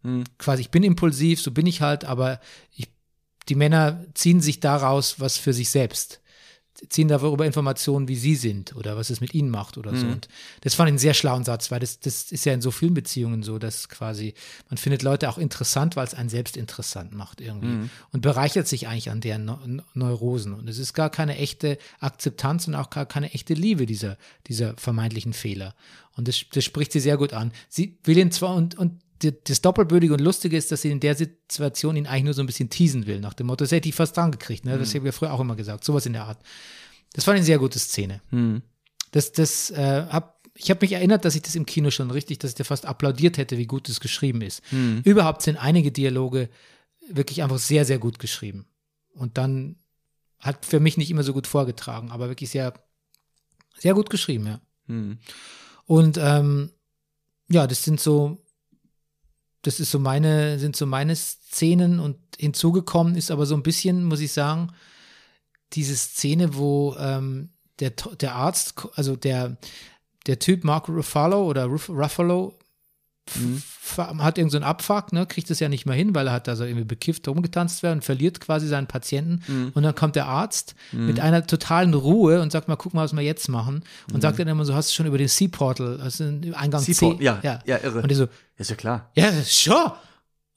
[0.02, 0.24] Hm.
[0.38, 2.40] quasi, ich bin impulsiv, so bin ich halt, aber
[2.74, 2.88] ich,
[3.48, 6.20] die Männer ziehen sich daraus was für sich selbst
[6.88, 10.06] ziehen darüber Informationen, wie sie sind oder was es mit ihnen macht oder so.
[10.12, 10.28] Und
[10.62, 12.94] das fand ich einen sehr schlauen Satz, weil das, das ist ja in so vielen
[12.94, 14.34] Beziehungen so, dass quasi
[14.68, 17.68] man findet Leute auch interessant, weil es einen selbst interessant macht irgendwie
[18.12, 20.54] und bereichert sich eigentlich an deren Neu- Neurosen.
[20.54, 24.16] Und es ist gar keine echte Akzeptanz und auch gar keine echte Liebe dieser,
[24.46, 25.74] dieser vermeintlichen Fehler.
[26.16, 27.52] Und das, das spricht sie sehr gut an.
[27.68, 31.14] Sie will ihn zwar und, und das Doppelbödige und Lustige ist, dass sie in der
[31.14, 33.94] Situation ihn eigentlich nur so ein bisschen teasen will, nach dem Motto, das hätte ich
[33.94, 34.64] fast dran gekriegt.
[34.64, 34.78] Ne?
[34.78, 36.42] Das haben wir früher auch immer gesagt, sowas in der Art.
[37.12, 38.20] Das war eine sehr gute Szene.
[38.30, 38.62] Hm.
[39.10, 42.38] Das, das, äh, hab, ich habe mich erinnert, dass ich das im Kino schon richtig,
[42.38, 44.62] dass ich dir fast applaudiert hätte, wie gut es geschrieben ist.
[45.04, 46.48] Überhaupt sind einige Dialoge
[47.08, 48.66] wirklich einfach sehr, sehr gut geschrieben.
[49.14, 49.76] Und dann
[50.38, 52.72] hat für mich nicht immer so gut vorgetragen, aber wirklich sehr,
[53.76, 54.60] sehr gut geschrieben, ja.
[54.86, 55.18] Hm.
[55.84, 56.70] Und ähm,
[57.48, 58.38] ja, das sind so,
[59.62, 64.04] das ist so meine, sind so meine Szenen und hinzugekommen ist aber so ein bisschen,
[64.04, 64.72] muss ich sagen,
[65.72, 69.58] diese Szene, wo ähm, der, der Arzt, also der,
[70.26, 72.58] der Typ Mark Ruffalo oder Ruff, Ruffalo
[73.26, 76.32] f- hat irgend so einen Abfuck, ne, kriegt es ja nicht mehr hin, weil er
[76.32, 79.70] hat da so irgendwie bekifft rumgetanzt werden und verliert quasi seinen Patienten.
[79.74, 83.12] Und dann kommt der Arzt mit einer totalen Ruhe und sagt mal, guck mal, was
[83.14, 83.84] wir jetzt machen.
[84.12, 86.92] Und sagt dann immer so, hast du schon über den Sea-Portal, also den Eingang C.
[87.42, 88.02] ja, ja, irre.
[88.02, 89.10] Und er so, Ist ja klar.
[89.14, 89.94] ja, sure.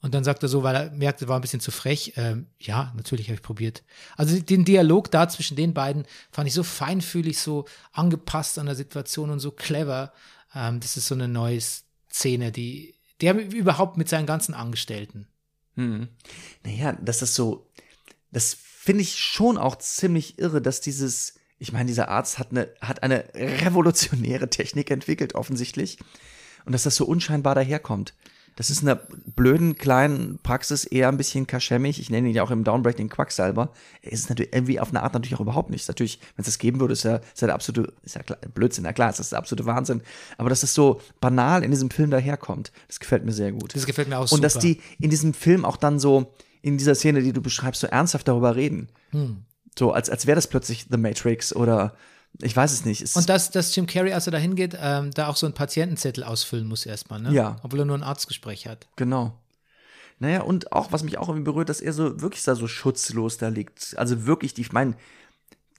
[0.00, 2.92] Und dann sagt er so, weil er merkte, war ein bisschen zu frech, ähm, ja,
[2.94, 3.82] natürlich habe ich probiert.
[4.18, 8.74] Also den Dialog da zwischen den beiden fand ich so feinfühlig, so angepasst an der
[8.74, 10.12] Situation und so clever.
[10.54, 11.58] Ähm, das ist so eine neue
[12.14, 15.26] Szene, die der überhaupt mit seinen ganzen Angestellten.
[15.76, 16.08] Hm.
[16.64, 17.70] Naja, das ist so,
[18.32, 22.68] das finde ich schon auch ziemlich irre, dass dieses, ich meine, dieser Arzt hat eine,
[22.80, 25.98] hat eine revolutionäre Technik entwickelt, offensichtlich.
[26.64, 28.14] Und dass das so unscheinbar daherkommt.
[28.56, 29.00] Das ist in einer
[29.34, 31.98] blöden kleinen Praxis eher ein bisschen kaschemmig.
[31.98, 33.70] Ich nenne ihn ja auch im Downbreak den Quacksalber.
[34.02, 35.88] Er ist natürlich irgendwie auf eine Art natürlich auch überhaupt nicht.
[35.88, 38.38] Natürlich, wenn es das geben würde, ist ja, ist ja der absolute, ist ja klar,
[38.54, 40.02] Blödsinn, na klar, ist das der absolute Wahnsinn.
[40.38, 43.74] Aber dass das so banal in diesem Film daherkommt, das gefällt mir sehr gut.
[43.74, 44.66] Das gefällt mir auch Und dass super.
[44.66, 46.32] die in diesem Film auch dann so,
[46.62, 48.88] in dieser Szene, die du beschreibst, so ernsthaft darüber reden.
[49.10, 49.44] Hm.
[49.78, 51.94] So, als, als wäre das plötzlich The Matrix oder
[52.42, 53.00] ich weiß es nicht.
[53.00, 55.54] Es, Und dass, dass Jim Carrey, als er da hingeht, ähm, da auch so einen
[55.54, 57.32] Patientenzettel ausfüllen muss erstmal, ne?
[57.32, 57.56] Ja.
[57.62, 58.86] Obwohl er nur ein Arztgespräch hat.
[58.96, 59.38] Genau.
[60.18, 63.38] Naja, und auch, was mich auch irgendwie berührt, dass er so wirklich da so schutzlos
[63.38, 63.96] da liegt.
[63.98, 64.94] Also wirklich, die, ich meine,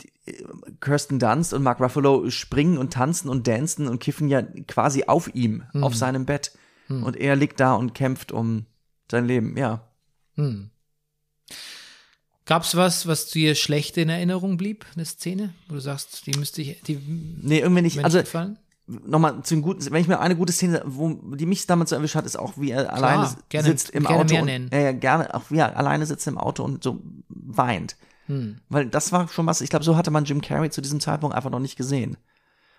[0.01, 0.45] die-
[0.81, 5.33] Kirsten Dunst und Mark Ruffalo springen und tanzen und dancen und kiffen ja quasi auf
[5.35, 6.51] ihm, auf seinem Bett.
[6.87, 8.65] Und er liegt da und kämpft um
[9.09, 9.87] sein Leben, ja.
[12.45, 16.61] Gab's was, was dir schlecht in Erinnerung blieb, eine Szene, wo du sagst, die müsste
[16.61, 16.99] ich, die
[17.41, 18.03] Nee, irgendwie nicht.
[18.03, 18.59] Also, gefallen?
[18.87, 21.95] nochmal zu den guten, wenn ich mir eine gute Szene, wo, die mich damals so
[21.95, 24.31] erwischt hat, ist auch, wie er alleine gerne- sitzt im gerne Auto.
[24.33, 24.69] mehr und, nennen.
[24.71, 27.95] Ja, ja, gerne, auch wie er alleine sitzt im Auto und so weint.
[28.69, 31.35] Weil das war schon was, ich glaube, so hatte man Jim Carrey zu diesem Zeitpunkt
[31.35, 32.17] einfach noch nicht gesehen.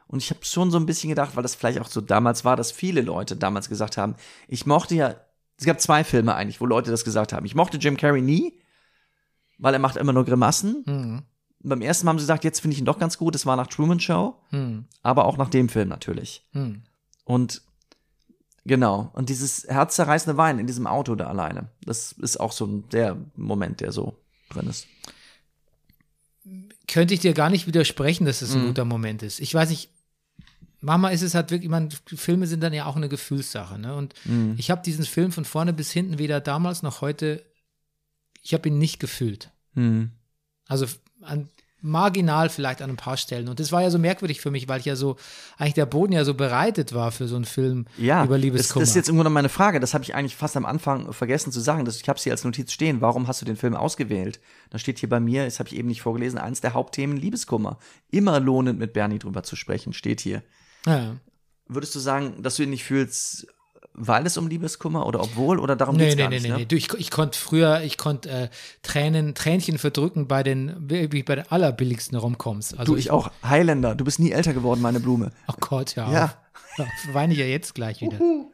[0.08, 2.56] Und ich habe schon so ein bisschen gedacht, weil das vielleicht auch so damals war,
[2.56, 4.14] dass viele Leute damals gesagt haben,
[4.48, 5.14] ich mochte ja,
[5.58, 7.46] es gab zwei Filme eigentlich, wo Leute das gesagt haben.
[7.46, 8.58] Ich mochte Jim Carrey nie,
[9.58, 10.84] weil er macht immer nur Grimassen.
[10.84, 11.24] Und
[11.70, 13.34] beim ersten Mal haben sie gesagt, jetzt finde ich ihn doch ganz gut.
[13.34, 14.36] Das war nach Truman Show,
[15.02, 16.46] aber auch nach dem Film natürlich.
[17.24, 17.62] Und
[18.64, 22.88] genau, und dieses herzzerreißende Weinen in diesem Auto da alleine, das ist auch so ein,
[22.90, 24.16] der Moment, der so
[24.50, 24.86] drin ist.
[26.86, 28.60] könnte ich dir gar nicht widersprechen, dass es Mhm.
[28.62, 29.40] ein guter Moment ist.
[29.40, 29.90] Ich weiß nicht,
[30.80, 33.96] manchmal ist es halt wirklich, man, Filme sind dann ja auch eine Gefühlssache, ne?
[33.96, 34.54] Und Mhm.
[34.56, 37.44] ich habe diesen Film von vorne bis hinten weder damals noch heute,
[38.46, 39.50] ich habe ihn nicht gefühlt.
[39.74, 40.12] Mhm.
[40.68, 40.86] Also
[41.22, 41.48] an,
[41.80, 43.48] marginal vielleicht an ein paar Stellen.
[43.48, 45.16] Und das war ja so merkwürdig für mich, weil ich ja so,
[45.58, 48.82] eigentlich der Boden ja so bereitet war für so einen Film Ja, über Liebeskummer.
[48.82, 49.80] das ist jetzt irgendwo noch meine Frage.
[49.80, 51.84] Das habe ich eigentlich fast am Anfang vergessen zu sagen.
[51.84, 53.00] Das, ich habe sie als Notiz stehen.
[53.00, 54.40] Warum hast du den Film ausgewählt?
[54.70, 57.78] Da steht hier bei mir, das habe ich eben nicht vorgelesen, eines der Hauptthemen Liebeskummer.
[58.10, 60.42] Immer lohnend mit Bernie drüber zu sprechen, steht hier.
[60.86, 61.16] ja.
[61.68, 63.48] Würdest du sagen, dass du ihn nicht fühlst,
[63.94, 66.42] weil es um Liebeskummer oder obwohl oder darum Nee, geht's nee, gar nee, nicht?
[66.44, 66.66] nee, ne?
[66.70, 66.76] nee.
[66.76, 68.48] Ich, ich konnte früher, ich konnte äh,
[68.82, 72.74] Tränen, Tränchen verdrücken bei den, wirklich bei den allerbilligsten Romcoms.
[72.74, 73.30] Also Du, ich auch.
[73.42, 73.94] Highlander.
[73.94, 75.32] Du bist nie älter geworden, meine Blume.
[75.48, 76.10] Oh Gott, ja.
[76.12, 76.34] Ja.
[76.78, 76.86] ja.
[77.12, 78.20] Weine ich ja jetzt gleich wieder.
[78.20, 78.46] Und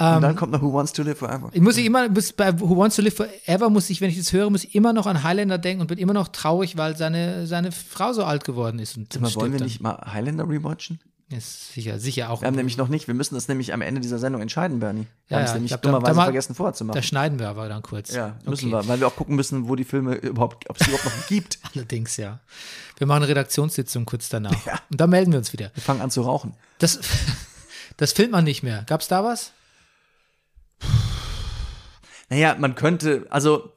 [0.00, 1.50] Ähm, dann kommt noch Who Wants to Live Forever.
[1.52, 4.16] Ich muss ich immer, bis bei Who Wants to Live Forever muss ich, wenn ich
[4.18, 6.96] das höre, muss ich immer noch an Highlander denken und bin immer noch traurig, weil
[6.96, 8.96] seine, seine Frau so alt geworden ist.
[8.96, 9.68] Und Mal, wollen wir dann.
[9.68, 10.98] nicht mal Highlander rewatchen?
[11.32, 12.42] Ist sicher, sicher auch.
[12.42, 15.06] Wir haben nämlich noch nicht, wir müssen das nämlich am Ende dieser Sendung entscheiden, Bernie.
[15.28, 16.94] Wir Ja, haben es ja, nämlich ich glaub, da- dummerweise da mal- vergessen vorzumachen.
[16.98, 18.12] da schneiden wir aber dann kurz.
[18.12, 18.84] Ja, müssen Okay.
[18.84, 21.58] wir, weil wir auch gucken müssen, wo die Filme überhaupt, ob es überhaupt noch gibt.
[21.74, 22.40] Allerdings, ja.
[22.98, 24.52] Wir machen eine Redaktionssitzung kurz danach.
[24.90, 25.70] Und da melden wir uns wieder.
[25.74, 26.54] Wir fangen an zu rauchen.
[26.78, 27.00] Das,
[27.96, 28.84] das filmt man nicht mehr.
[28.86, 29.52] Gab's da was?
[32.28, 33.72] Naja, man könnte, also,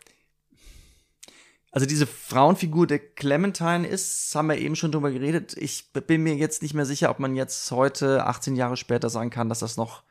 [1.75, 5.57] also diese Frauenfigur der Clementine ist, haben wir eben schon drüber geredet.
[5.57, 9.29] Ich bin mir jetzt nicht mehr sicher, ob man jetzt heute, 18 Jahre später, sagen
[9.29, 10.03] kann, dass das noch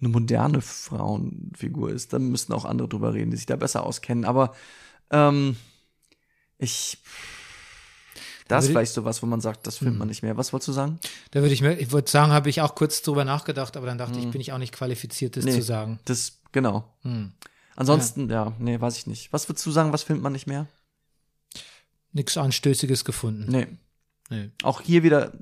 [0.00, 2.12] eine moderne Frauenfigur ist.
[2.12, 4.26] Dann müssten auch andere drüber reden, die sich da besser auskennen.
[4.26, 4.54] Aber
[5.08, 5.56] ähm,
[6.58, 6.98] ich,
[8.48, 10.36] das ist vielleicht sowas, wo man sagt, das filmt man nicht mehr.
[10.36, 10.98] Was wolltest du sagen?
[11.30, 13.96] Da würde ich mir, ich würde sagen, habe ich auch kurz drüber nachgedacht, aber dann
[13.96, 15.52] dachte ich, bin ich auch nicht qualifiziert, das Nee.
[15.52, 16.00] zu sagen.
[16.04, 16.84] Das, genau.
[17.76, 18.52] Ansonsten, ja.
[18.58, 19.32] nee, weiß ich nicht.
[19.32, 20.66] Was würdest du sagen, was filmt man nicht mehr?
[22.12, 23.46] Nichts Anstößiges gefunden.
[23.50, 23.66] Nee.
[24.30, 24.50] Nee.
[24.62, 25.32] Auch hier wieder,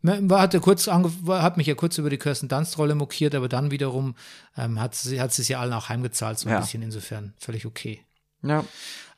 [0.00, 3.70] Man Hat, ja kurz hat mich ja kurz über die Kirsten Dunst-Rolle mokiert, aber dann
[3.70, 4.14] wiederum
[4.56, 6.60] ähm, hat sie hat sie es ja allen auch heimgezahlt, so ein Ja.
[6.60, 8.00] bisschen insofern völlig okay.
[8.42, 8.64] ja,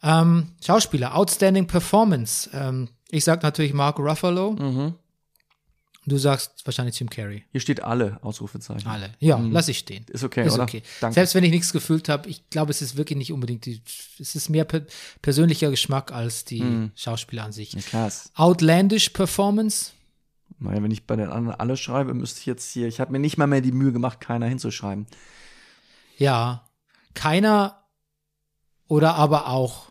[0.03, 2.51] Ähm, Schauspieler, Outstanding Performance.
[2.53, 4.53] Ähm, ich sag natürlich Mark Ruffalo.
[4.53, 4.95] Mhm.
[6.07, 7.45] Du sagst wahrscheinlich Jim Carrey.
[7.51, 8.87] hier steht alle, Ausrufezeichen.
[8.87, 9.15] Alle.
[9.21, 10.05] Ja, lass ich stehen.
[10.11, 10.65] Ist okay, ist oder?
[10.65, 10.83] okay.
[11.01, 11.15] Danke.
[11.15, 13.81] Selbst wenn ich nichts gefühlt habe, ich glaube, es ist wirklich nicht unbedingt die,
[14.19, 14.83] es ist mehr per
[15.23, 16.91] persönlicher Geschmack als die Mhm.
[16.95, 17.73] Schauspieler an sich.
[17.73, 18.13] Ja, klar.
[18.35, 19.93] Outlandish Performance.
[20.59, 23.19] Naja, wenn ich bei den anderen alle schreibe, müsste ich jetzt hier, ich habe mir
[23.19, 25.07] nicht mal mehr die Mühe gemacht, keiner hinzuschreiben.
[26.19, 26.69] Ja.
[27.15, 27.83] Keiner
[28.89, 29.91] oder aber auch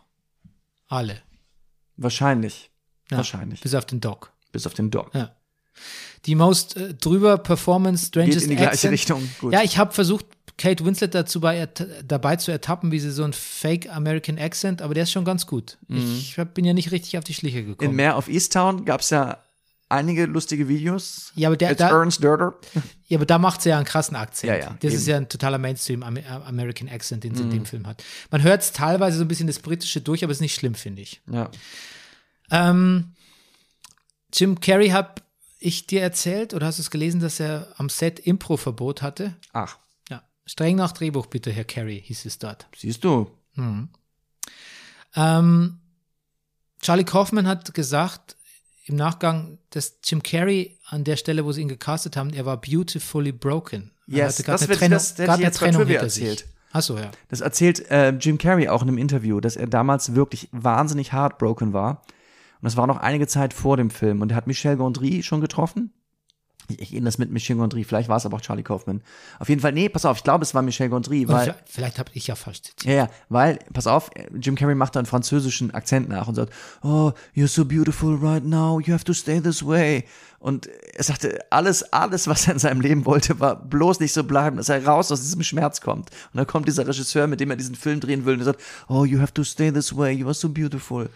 [0.88, 1.20] alle.
[1.96, 2.70] Wahrscheinlich.
[3.10, 3.60] Ja, Wahrscheinlich.
[3.60, 4.32] Bis auf den Doc.
[4.52, 5.14] Bis auf den Doc.
[5.14, 5.34] Ja.
[6.26, 8.92] Die most äh, drüber Performance Strangest Geht in die gleiche Accent.
[8.92, 9.28] Richtung.
[9.40, 9.52] Gut.
[9.52, 11.68] Ja, ich habe versucht, Kate Winslet dazu bei,
[12.06, 15.46] dabei zu ertappen, wie sie so ein Fake American Accent, aber der ist schon ganz
[15.46, 15.78] gut.
[15.88, 17.64] Ich hab, bin ja nicht richtig auf die Schliche Mhm.
[17.64, 17.96] In gekommen.
[17.96, 19.38] Mare of Easttown gab es ja
[19.88, 21.32] einige lustige Videos.
[21.34, 22.54] Ja, aber der- It's da- Ernst Dörder.
[23.08, 24.48] ja, aber da macht sie ja einen krassen Akzent.
[24.52, 25.02] Ja, ja, das ist eben.
[25.02, 25.10] Mhm.
[25.10, 26.16] ja ein totaler Mainstream Am
[26.46, 28.02] American Accent, den sie in dem Film hat.
[28.30, 30.74] Man hört es teilweise so ein bisschen das Britische durch, aber es ist nicht schlimm,
[30.76, 31.20] finde ich.
[31.30, 31.50] Ja.
[32.50, 33.12] Ähm,
[34.32, 35.14] Jim Carrey habe
[35.64, 39.34] ich dir erzählt oder hast du es gelesen, dass er am Set Impro-Verbot hatte?
[39.52, 39.78] Ach,
[40.10, 40.22] Ja.
[40.46, 42.66] Streng nach Drehbuch bitte, Herr Carey, hieß es dort.
[42.76, 43.30] siehst du.
[45.16, 45.78] Ähm,
[46.80, 48.36] Charlie Kaufman hat gesagt
[48.86, 52.60] im Nachgang, dass Jim Carrey an der Stelle, wo sie ihn gecastet haben, er war
[52.60, 53.92] beautifully broken.
[54.06, 56.24] Er Yes, hatte gerade das eine wird- Trennung, das gerade eine Trennung hinter sich.
[56.24, 56.48] erzählt.
[56.72, 57.10] Achso, ja.
[57.28, 61.72] Das erzählt äh, Jim Carrey auch in einem Interview, dass er damals wirklich wahnsinnig heartbroken
[61.72, 62.02] war.
[62.64, 64.22] Und das war noch einige Zeit vor dem Film.
[64.22, 65.92] Und er hat Michel Gondry schon getroffen.
[66.70, 69.02] Ich, ich erinnere das mit Michel Gondry, vielleicht war es aber auch Charlie Kaufman.
[69.38, 71.42] Auf jeden Fall, nee, pass auf, ich glaube, es war Michel Gondry, weil.
[71.42, 72.86] vielleicht vielleicht habe ich ja falsch zitiert.
[72.86, 74.08] Ja, ja, weil, pass auf,
[74.40, 78.42] Jim Carrey macht da einen französischen Akzent nach und sagt, oh, you're so beautiful right
[78.42, 80.04] now, you have to stay this way.
[80.38, 84.24] Und er sagte, alles, alles, was er in seinem Leben wollte, war bloß nicht so
[84.24, 86.08] bleiben, dass er raus aus diesem Schmerz kommt.
[86.32, 88.62] Und dann kommt dieser Regisseur, mit dem er diesen Film drehen will, und er sagt,
[88.88, 91.10] oh, you have to stay this way, you are so beautiful.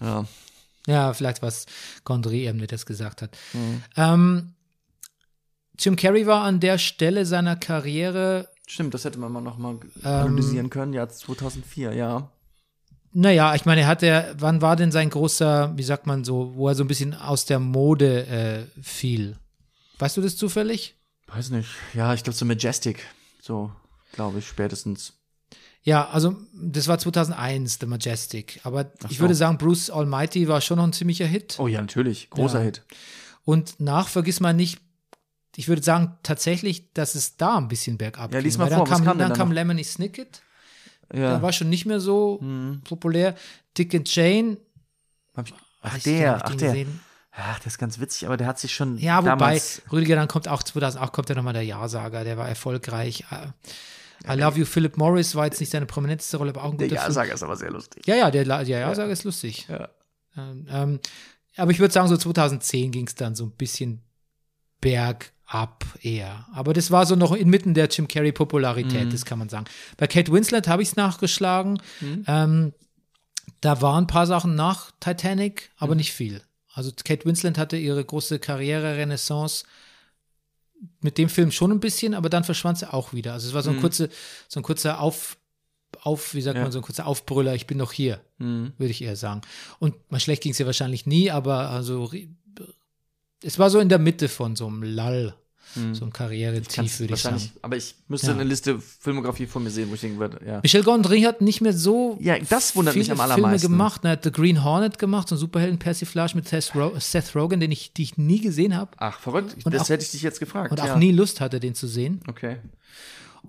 [0.00, 0.24] Ja.
[0.86, 1.66] Ja, vielleicht was
[2.04, 3.36] Gondry eben, der das gesagt hat.
[3.52, 3.82] Mhm.
[3.96, 4.52] Ähm,
[5.78, 10.04] Jim Carrey war an der Stelle seiner Karriere, Stimmt, das hätte man mal nochmal Ähm,
[10.04, 12.30] analysieren können, ja, 2004, ja.
[13.12, 16.54] naja, ich meine, er hat er, wann war denn sein großer, wie sagt man so,
[16.56, 19.36] wo er so ein bisschen aus der Mode äh, fiel?
[19.98, 20.96] Weißt du das zufällig?
[21.28, 23.04] Weiß nicht, ja, ich glaube so Majestic,
[23.40, 23.70] so,
[24.12, 25.12] glaube ich, spätestens.
[25.86, 28.58] Ja, also das war 2001, The Majestic.
[28.64, 29.20] Aber ich so.
[29.20, 31.54] würde sagen, Bruce Almighty war schon noch ein ziemlicher Hit.
[31.60, 32.64] Oh ja, natürlich, großer Ja.
[32.64, 32.82] Hit.
[33.44, 34.80] Und nach vergiss mal nicht,
[35.54, 38.46] ich würde sagen tatsächlich, dass es da ein bisschen bergab Ja, ging.
[38.46, 39.52] lies mal Weil dann vor, was kam, kam dann da kam?
[39.52, 40.42] Lemony Snicket.
[41.12, 41.30] Ja.
[41.30, 42.40] Der war schon nicht mehr so
[42.82, 43.36] populär.
[43.78, 44.56] Dick and Jane.
[45.36, 46.68] Hab ich, ach, der, ach, der.
[46.70, 47.00] gesehen.
[47.30, 49.62] Ach, der ist ganz witzig, aber der hat sich schon Ja, wobei.
[49.92, 53.24] Rüdiger, dann kommt auch 2008 kommt ja nochmal der Ja-Sager, der war erfolgreich.
[54.28, 56.88] I Love You, Philip Morris war jetzt nicht seine prominenteste Rolle, aber auch ein Der
[56.88, 57.10] guter Film.
[57.10, 58.06] Ja-Sager ist aber sehr lustig.
[58.06, 59.66] Ja, ja, der der Ja-Sager ist lustig.
[59.68, 59.88] Ja.
[60.36, 61.00] Ähm, ähm,
[61.56, 64.02] aber ich würde sagen, so 2010 ging es dann so ein bisschen
[64.80, 66.46] bergab eher.
[66.52, 69.66] Aber das war so noch inmitten der Jim Carrey-Popularität, das kann man sagen.
[69.96, 71.80] Bei Kate Winslet habe ich es nachgeschlagen.
[72.26, 72.72] Ähm,
[73.60, 76.42] da waren ein paar Sachen nach Titanic, aber nicht viel.
[76.72, 79.64] Also Kate Winslet hatte ihre große Karriere-Renaissance
[81.00, 83.32] mit dem Film schon ein bisschen, aber dann verschwand sie auch wieder.
[83.32, 84.08] Also es war so ein, kurze,
[84.48, 85.36] so ein kurzer Auf,
[86.02, 86.62] auf, wie sagt Ja.
[86.62, 88.72] man, so ein kurzer Aufbrüller, ich bin noch hier Mhm.
[88.76, 89.40] würde ich eher sagen.
[89.78, 92.10] Und mal schlecht ging es ja wahrscheinlich nie, aber also
[93.42, 94.82] es war so in der Mitte von so einem
[95.74, 97.58] Lull, so einem Karrieretief, würde ich wahrscheinlich, sagen.
[97.62, 98.32] aber ich müsste Ja.
[98.34, 100.60] eine Liste Filmografie vor mir sehen, wo ich denken würde, ja.
[100.62, 103.70] Michel Gondry hat nicht mehr so Ja, das wundert mich viele am Filme allermeisten.
[103.72, 104.04] gemacht.
[104.04, 107.70] Er hat The Green Hornet gemacht, so ein Superhelden-Persiflage mit Seth, Ro Seth Rogen, den
[107.72, 109.56] ich, die ich nie gesehen habe Ach, verrückt.
[109.64, 110.70] Und das auch- hätte ich dich jetzt gefragt.
[110.70, 110.96] und auch ja.
[110.96, 112.20] nie Lust hatte, den zu sehen.
[112.28, 112.56] Okay.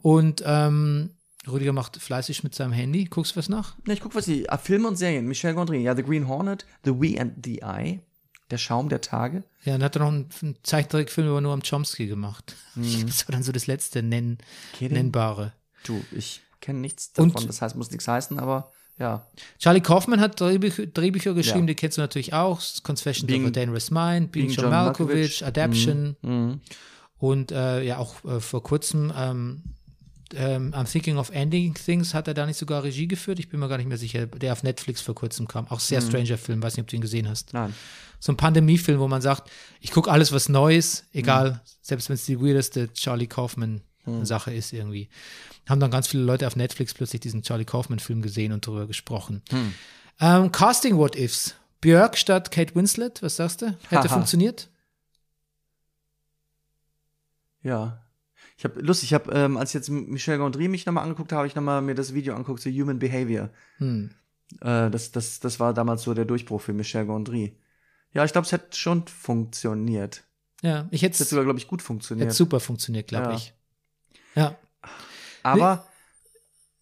[0.02, 1.12] Und ähm,
[1.50, 3.06] Rüdiger macht fleißig mit seinem Handy.
[3.06, 3.76] Guckst du was nach?
[3.88, 5.26] Ja, ich gucke, was die ah, Filme und Serien.
[5.28, 8.02] Michel Gondry, ja, The Green Hornet, The We and the Eye,
[8.52, 9.44] Der Schaum der Tage.
[9.68, 12.56] Ja, dann hat er noch einen, einen Zeichentrickfilm über Noam Chomsky gemacht.
[12.76, 13.08] Mhm.
[13.08, 14.38] Das war dann so das letzte nenn,
[14.74, 14.98] Kidding?
[14.98, 15.52] Nennbare.
[15.84, 17.48] Du, ich kenne nichts Und- davon.
[17.48, 19.26] das heißt, muss nichts heißen, aber ja.
[19.60, 21.66] Charlie Kaufman hat Drehbücher, Drehbücher geschrieben, Ja.
[21.68, 22.62] die kennst du natürlich auch.
[22.84, 25.46] Confessions Being- of a Dangerous Mind, Being, Being John, Malkovich, Malkovich.
[25.46, 26.62] Adaption Mhm.
[27.18, 29.64] und äh, ja auch äh, vor kurzem ähm,
[30.36, 33.40] ähm, I'm Thinking of Ending Things hat er da nicht sogar Regie geführt.
[33.40, 35.68] Ich bin mir gar nicht mehr sicher, der auf Netflix vor kurzem kam.
[35.68, 35.82] Auch Mhm.
[35.82, 37.54] sehr stranger Film, weiß nicht, ob du ihn gesehen hast.
[37.54, 37.74] Nein.
[38.20, 39.50] So ein Pandemiefilm, wo man sagt,
[39.80, 41.60] ich gucke alles, was Neues, egal, Mhm.
[41.82, 45.10] selbst wenn es die weirdeste Charlie Kaufman-Sache ist irgendwie.
[45.70, 49.44] Haben dann ganz viele Leute auf Netflix plötzlich diesen Charlie Kaufman-Film gesehen und darüber gesprochen.
[49.50, 49.74] Hm.
[50.20, 51.54] Ähm, Casting What Ifs.
[51.82, 53.68] Björk statt Kate Winslet, was sagst du?
[53.90, 54.08] Hätte Haha.
[54.10, 54.68] funktioniert?
[57.62, 58.02] Ja.
[58.58, 61.46] Ich habe lustig, ich habe, ähm, als ich jetzt Michel Gondry mich nochmal angeguckt habe,
[61.46, 63.50] ich nochmal mir das Video angeguckt zu Human Behavior.
[63.78, 64.10] Hm.
[64.62, 67.56] Äh, das, das, das war damals so der Durchbruch für Michel Gondry.
[68.14, 70.24] Ja, ich glaube, es hätte schon funktioniert.
[70.64, 72.34] Ja, ich Es hätte hätte sogar, glaube ich, gut funktioniert.
[72.34, 73.36] super funktioniert, glaube Ja.
[73.36, 73.54] ich.
[74.34, 74.56] Ja.
[75.44, 75.88] Aber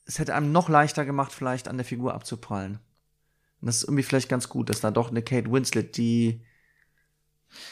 [0.05, 2.79] es hätte einem noch leichter gemacht, vielleicht an der Figur abzuprallen.
[3.59, 6.41] Und das ist irgendwie vielleicht ganz gut, dass da doch eine Kate Winslet, die.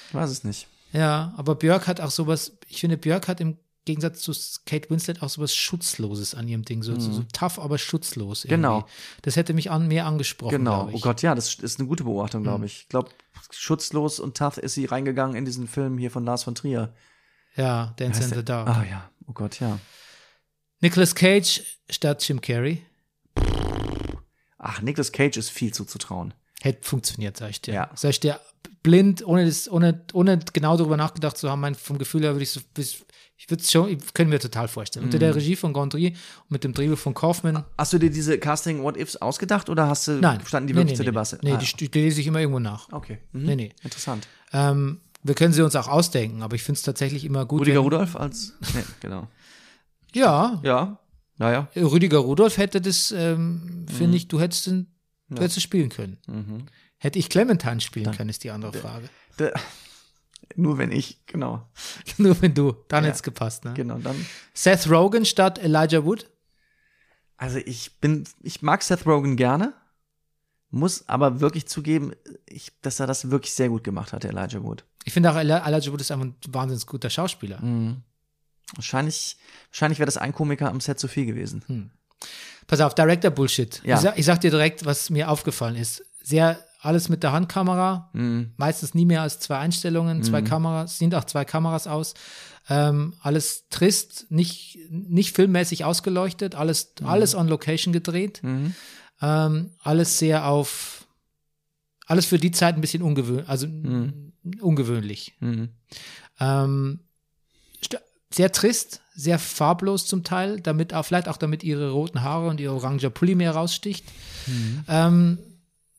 [0.10, 0.68] Ich weiß es nicht.
[0.92, 4.32] Ja, aber Björk hat auch sowas, ich finde, Björk hat im Gegensatz zu
[4.66, 8.46] Kate Winslet auch sowas Schutzloses an ihrem Ding, so, so, so tough, aber schutzlos.
[8.46, 8.58] Irgendwie.
[8.58, 8.62] Mhm.
[8.62, 8.88] Genau.
[9.24, 10.58] Das hätte mich an, mehr angesprochen.
[10.58, 10.90] Genau.
[10.92, 11.00] Oh.
[11.00, 12.82] Gott, ja, das ist eine gute Beobachtung, glaube ich.
[12.82, 13.10] Ich glaube,
[13.52, 16.94] schutzlos und tough ist sie reingegangen in diesen Film hier von Lars von Trier.
[17.56, 18.68] Ja, Dance in the Dark.
[18.70, 19.80] Ah ja, oh Gott, ja.
[20.80, 22.86] Nicolas Cage statt Jim Carrey.
[24.58, 26.34] Ach, Nicolas Cage ist viel zuzutrauen.
[26.62, 27.74] Hätte funktioniert, sag ich dir.
[27.74, 27.92] Ja.
[27.96, 28.40] Sag ich dir,
[28.84, 32.44] blind, ohne, das, ohne, ohne genau darüber nachgedacht zu haben, mein, vom Gefühl her würde
[32.44, 32.62] ich so,
[33.46, 35.04] ich würde es schon, können mir total vorstellen.
[35.06, 35.20] Unter Mhm.
[35.20, 36.08] der Regie von Gondry
[36.44, 37.66] und mit dem Drehbuch von Kaufman.
[37.78, 40.40] Hast du dir diese Casting What Ifs ausgedacht oder hast du Nein.
[40.46, 41.40] standen die nee, wirklich nee, zur nee, Debatte?
[41.44, 42.88] Nee, Ah, die, die lese ich immer irgendwo nach.
[42.94, 43.18] okay.
[43.34, 43.44] Mhm.
[43.44, 43.72] Nee, nee.
[43.84, 44.28] Interessant.
[44.54, 47.62] Ähm, wir können sie uns auch ausdenken, aber ich finde es tatsächlich immer gut.
[47.62, 48.54] Rüdiger wenn, Rudolph als.
[48.74, 49.28] Nee, genau.
[50.14, 51.00] Ja, Ja.
[51.38, 51.68] Naja.
[51.76, 53.88] Rüdiger Rudolph hätte das, ähm, Mhm.
[53.88, 54.88] finde ich, du hättest, den,
[55.30, 56.18] du hättest es spielen können.
[56.28, 56.66] Mhm.
[56.98, 59.10] Hätte ich Clementine spielen können, ist die andere Frage.
[59.38, 59.50] Da,
[60.56, 61.68] nur wenn ich, genau.
[62.18, 63.08] Nur wenn du, dann Ja.
[63.10, 63.66] hätte es gepasst.
[63.66, 63.74] Ne?
[63.74, 64.16] Genau, dann.
[64.54, 66.30] Seth Rogen statt Elijah Wood.
[67.38, 69.74] Also ich bin, ich mag Seth Rogen gerne.
[70.70, 72.14] Muss aber wirklich zugeben,
[72.48, 74.84] ich, dass er das wirklich sehr gut gemacht hat, Elijah Wood.
[75.06, 77.60] Ich finde auch, Eli- Elijah Wood ist einfach ein wahnsinnig guter Schauspieler.
[77.62, 77.98] Mhm.
[78.76, 79.38] Wahrscheinlich,
[79.70, 81.92] wahrscheinlich wäre das ein Komiker am Set zu viel gewesen.
[82.66, 83.82] Pass auf, Director Bullshit.
[83.84, 83.96] Ja.
[83.98, 86.04] Ich, sag, ich sag dir direkt, was mir aufgefallen ist.
[86.24, 88.52] Sehr alles mit der Handkamera, Mhm.
[88.58, 92.14] meistens nie mehr als zwei Einstellungen, zwei Kameras, sind auch zwei Kameras aus.
[92.70, 97.08] Ähm, alles trist, nicht, nicht filmmäßig ausgeleuchtet, alles, Mhm.
[97.08, 98.42] alles on Location gedreht.
[99.22, 101.08] Ähm, alles sehr auf,
[102.08, 103.68] alles für die Zeit ein bisschen ungewöhnlich, also
[104.62, 105.34] ungewöhnlich.
[105.40, 105.70] Mhm.
[106.40, 107.00] Ähm,
[107.84, 108.00] st-
[108.34, 112.60] sehr trist, sehr farblos zum Teil, damit auch, vielleicht auch damit ihre roten Haare und
[112.60, 114.06] ihr oranger Pulli mehr raussticht.
[114.88, 115.38] Ähm,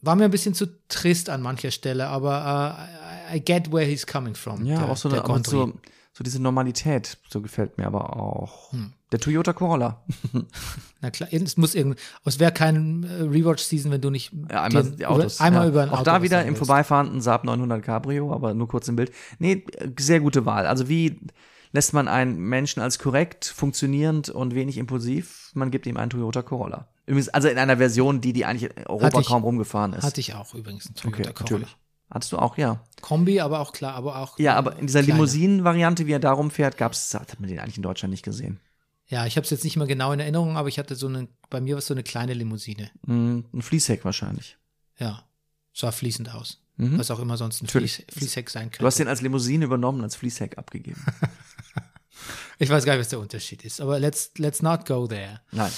[0.05, 2.89] war mir ein bisschen zu trist an mancher Stelle, aber
[3.31, 4.65] äh, I get where he's coming from.
[4.65, 5.73] Ja, der, auch so, der eine, so,
[6.13, 8.73] so diese Normalität, so gefällt mir aber auch.
[8.73, 8.93] Hm.
[9.13, 10.03] Der Toyota Corolla.
[11.01, 14.91] Na klar, es muss irgend, es wäre kein äh, Rewatch-Season, wenn du nicht Ja, einmal
[14.91, 15.37] die Autos.
[15.37, 15.69] Über, einmal ja.
[15.69, 16.59] über ein Auch Auto da wieder im willst.
[16.59, 19.13] Vorbeifahren ein Saab 900 Cabrio, aber nur kurz im Bild.
[19.39, 19.65] Nee,
[19.99, 20.67] sehr gute Wahl.
[20.67, 21.21] Also wie
[21.73, 25.51] lässt man einen Menschen als korrekt, funktionierend und wenig impulsiv?
[25.55, 26.89] Man gibt ihm einen Toyota Corolla.
[27.07, 30.05] Übrigens, also in einer Version, die, die eigentlich in Europa ich- kaum rumgefahren ist.
[30.05, 31.59] Hatte ich auch übrigens einen Toyota okay, Corolla.
[31.59, 31.77] natürlich.
[32.11, 32.83] Hattest du auch, ja.
[33.01, 34.39] Kombi, aber auch klar, aber auch.
[34.39, 35.03] Ja, aber in dieser.
[35.03, 38.61] Limousinen-Variante, wie er darum fährt, gab's, hat man den eigentlich in Deutschland nicht gesehen.
[39.07, 41.29] Ja, ich habe es jetzt nicht mehr genau in Erinnerung, aber ich hatte so eine,
[41.51, 42.91] bei mir war es so eine kleine Limousine.
[43.07, 44.57] Hm, ein Fließheck wahrscheinlich.
[44.99, 45.25] Ja,
[45.73, 46.63] sah fließend aus.
[46.77, 46.99] Mhm.
[46.99, 47.97] Was auch immer sonst ein Natürlich.
[47.97, 48.79] Fließ, Fließheck sein könnte.
[48.79, 51.05] Du hast den als Limousine übernommen, als Fließheck abgegeben.
[52.59, 55.41] ich weiß gar nicht, was der Unterschied ist, aber let's, let's not go there.
[55.53, 55.71] Nein.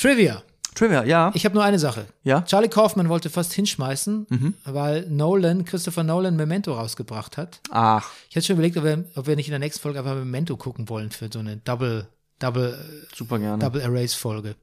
[0.00, 0.42] Trivia.
[0.74, 1.30] Trivia, ja.
[1.34, 2.06] Ich habe nur eine Sache.
[2.22, 2.42] Ja?
[2.42, 7.60] Charlie Kaufman wollte fast hinschmeißen, weil Nolan, Christopher Nolan, Memento rausgebracht hat.
[7.70, 10.14] Ach, Ich hätte schon überlegt, ob wir, ob wir nicht in der nächsten Folge einfach
[10.14, 12.06] Memento gucken wollen für so eine Double,
[12.38, 13.58] Double, super gerne.
[13.62, 14.54] Double Erase Folge.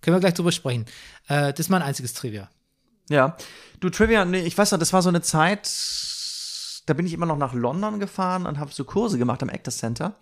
[0.00, 0.86] Können wir gleich drüber sprechen.
[1.28, 2.48] Äh, das ist mein einziges Trivia.
[3.08, 3.36] Ja.
[3.78, 5.66] Du, Trivia, nee, ich weiß noch, das war so eine Zeit,
[6.92, 9.78] da bin ich immer noch nach London gefahren und habe so Kurse gemacht am Actors
[9.78, 10.14] Center.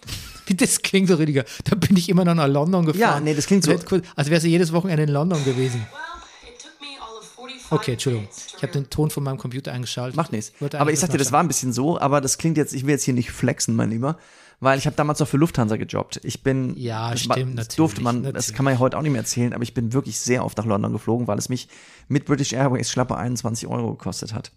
[0.54, 1.44] Das klingt so, Rüdiger.
[1.64, 3.00] Da bin ich immer noch nach London gefahren.
[3.00, 5.84] Ja, nee, das klingt so- kurz- Als wärst du jedes Wochenende in London gewesen.
[5.90, 8.28] Well, it took me all of 45 Okay, Entschuldigung.
[8.56, 10.16] Ich habe den Ton von meinem Computer eingeschaltet.
[10.16, 10.52] Macht nichts.
[10.60, 12.84] Aber ich sag was dir, das war ein bisschen so, aber das klingt jetzt, ich
[12.84, 14.16] will jetzt hier nicht flexen, mein Lieber,
[14.60, 16.20] weil ich habe damals noch für Lufthansa gejobbt.
[16.22, 19.02] Ich bin, Ja, das, stimmt, das durfte man, natürlich, das kann man ja heute auch
[19.02, 21.68] nicht mehr erzählen, aber ich bin wirklich sehr oft nach London geflogen, weil es mich
[22.08, 24.52] mit British Airways schlappe 21 Euro gekostet hat.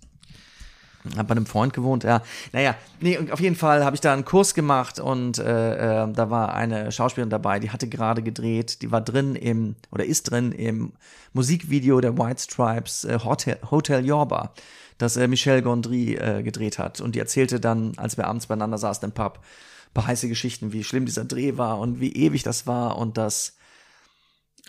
[1.17, 2.21] Hab bei einem Freund gewohnt, ja.
[2.53, 6.29] Naja, nee, auf jeden Fall habe ich da einen Kurs gemacht und äh, äh, da
[6.29, 10.53] war eine Schauspielerin dabei, die hatte gerade gedreht, die war drin im, oder ist drin
[10.53, 10.93] im
[11.33, 14.53] Musikvideo der White Stripes äh, Hotel, Hotel Yorba,
[14.97, 17.01] das äh, Michel Gondry äh, gedreht hat.
[17.01, 20.71] Und die erzählte dann, als wir abends beieinander saßen im Pub, ein paar heiße Geschichten,
[20.71, 23.57] wie schlimm dieser Dreh war und wie ewig das war und das,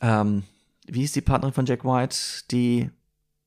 [0.03, 0.43] ähm,
[0.87, 2.17] wie hieß die Partnerin von Jack White?
[2.51, 2.91] Die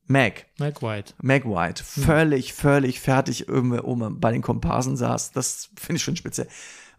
[0.08, 0.46] Meg.
[0.58, 1.14] Mike White.
[1.22, 5.32] Meg White völlig, völlig fertig irgendwie oben bei den Komparsen saß.
[5.34, 6.48] Das finde ich schon speziell.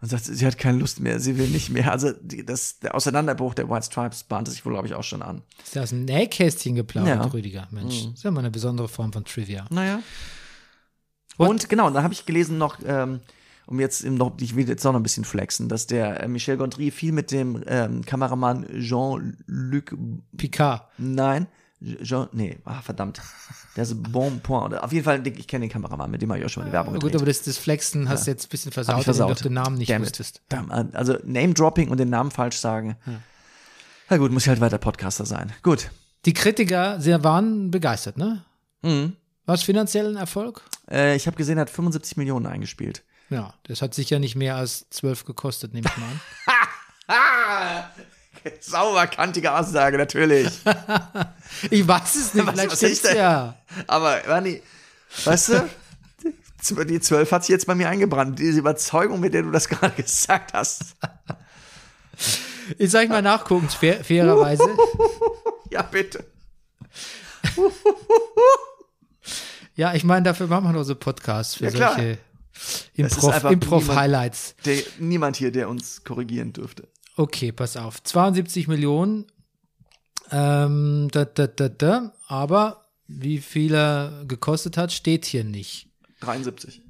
[0.01, 1.91] Und sagt, sie hat keine Lust mehr, sie will nicht mehr.
[1.91, 5.21] Also die, das, der Auseinanderbruch der White Stripes bahnte sich wohl, glaube ich, auch schon
[5.21, 5.41] an.
[5.61, 7.25] Ist da aus dem Nähkästchen geplaudert, Ja.
[7.25, 7.67] Rüdiger?
[7.71, 9.65] Mensch, ist ja mal eine besondere Form von Trivia.
[9.71, 9.99] Naja.
[11.37, 11.49] What?
[11.49, 13.19] Und genau, da habe ich gelesen noch, ähm,
[13.65, 16.27] um jetzt im noch, ich will jetzt auch noch ein bisschen flexen, dass der äh,
[16.29, 19.97] Michel Gondry viel mit dem ähm, Kameramann Jean-Luc,
[20.37, 20.83] Picard.
[20.97, 21.47] nein,
[22.03, 23.21] Jean, nee, ah, verdammt,
[23.75, 26.45] der ist Bon Point, auf jeden Fall, ich kenne den Kameramann, mit dem habe ich
[26.45, 27.15] auch schon mal die Werbung Gut, gedreht.
[27.21, 29.45] aber das, das Flexen hast du jetzt ein bisschen versaut, ich indem du versaut.
[29.45, 30.41] den Namen nicht Damn wusstest.
[30.49, 32.97] Damn, Also Name-Dropping und den Namen falsch sagen.
[34.09, 35.53] Na gut, muss ich halt weiter Podcaster sein.
[35.63, 35.89] Gut.
[36.25, 38.43] Die Kritiker sie waren begeistert, ne?
[38.81, 39.15] Mhm.
[39.45, 40.61] War es finanziell ein Erfolg?
[40.91, 43.03] Äh, ich habe gesehen, er hat 75 Millionen eingespielt.
[43.29, 47.83] Ja, das hat sicher nicht mehr als zwölf gekostet, nehme ich mal an.
[48.61, 50.47] Sauber kantige Aussage, natürlich.
[51.71, 53.17] Ich weiß es nicht, Was- vielleicht was ist denn?
[53.17, 53.55] ja.
[53.87, 54.61] Aber, Rani,
[55.25, 58.37] weißt du, die 12 hat sich jetzt bei mir eingebrannt.
[58.37, 60.95] Diese Überzeugung, mit der du das gerade gesagt hast.
[62.77, 64.69] Ich sag mal nachgucken, fair, fairerweise.
[65.71, 66.23] Ja, bitte.
[69.75, 72.17] Ja, ich meine, dafür machen wir nur so Podcasts für Ja, solche
[72.95, 74.55] ist Improv- Improv-Highlights.
[74.65, 76.87] Der, niemand hier, der uns korrigieren dürfte.
[77.19, 78.01] Okay, pass auf.
[78.01, 79.25] 72 Millionen.
[80.31, 82.13] Ähm, da, da, da, da.
[82.27, 85.89] Aber wie viel er gekostet hat, steht hier nicht.
[86.21, 86.81] 73.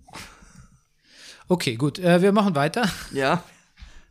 [1.48, 1.98] Okay, gut.
[1.98, 2.88] Äh, wir machen weiter.
[3.12, 3.44] Ja.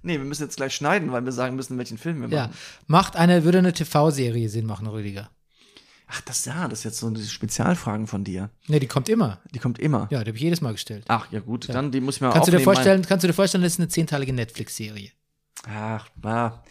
[0.03, 2.47] Nee, wir müssen jetzt gleich schneiden, weil wir sagen müssen, welchen Film wir Ja.
[2.49, 2.57] machen.
[2.89, 5.31] Macht eine, würde eine TV-Serie Sinn machen, Rüdiger?
[6.09, 8.51] Ach, das ja, das ist jetzt so diese Spezialfragen von dir.
[8.67, 9.41] Ne, die kommt immer.
[9.55, 10.09] Die kommt immer.
[10.11, 11.05] Ja, die habe ich jedes Mal gestellt.
[11.07, 12.75] Ach, ja gut, dann die muss ich mir Kannst du dir aufnehmen.
[12.75, 15.11] vorstellen, kannst du dir vorstellen, das ist eine zehnteilige Netflix-Serie?
[15.67, 16.63] Ach, ah,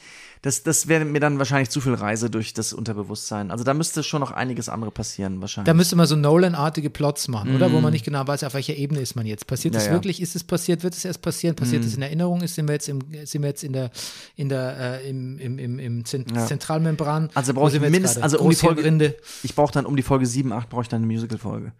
[0.43, 3.51] das, das wäre mir dann wahrscheinlich zu viel Reise durch das Unterbewusstsein.
[3.51, 5.65] Also da müsste schon noch einiges andere passieren, wahrscheinlich.
[5.65, 7.71] Da müsste man so Nolan-artige Plots machen, oder?
[7.73, 9.45] Wo man nicht genau weiß, auf welcher Ebene ist man jetzt.
[9.47, 9.91] Passiert Ja, es ja.
[9.93, 10.21] wirklich?
[10.21, 10.83] Ist es passiert?
[10.83, 11.55] Wird es erst passieren?
[11.55, 12.41] Passiert es in Erinnerung?
[12.41, 13.89] Ist, sind wir jetzt, im, sind wir jetzt in der,
[14.35, 16.45] in der, äh, im, im, im, im Zent Ja.
[16.45, 17.29] Zentralmembran?
[17.33, 20.53] Also brauche ich mindestens, also um die Folge, ich brauche dann um die Folge 7,
[20.53, 21.73] 8 brauche ich dann eine Musical-Folge.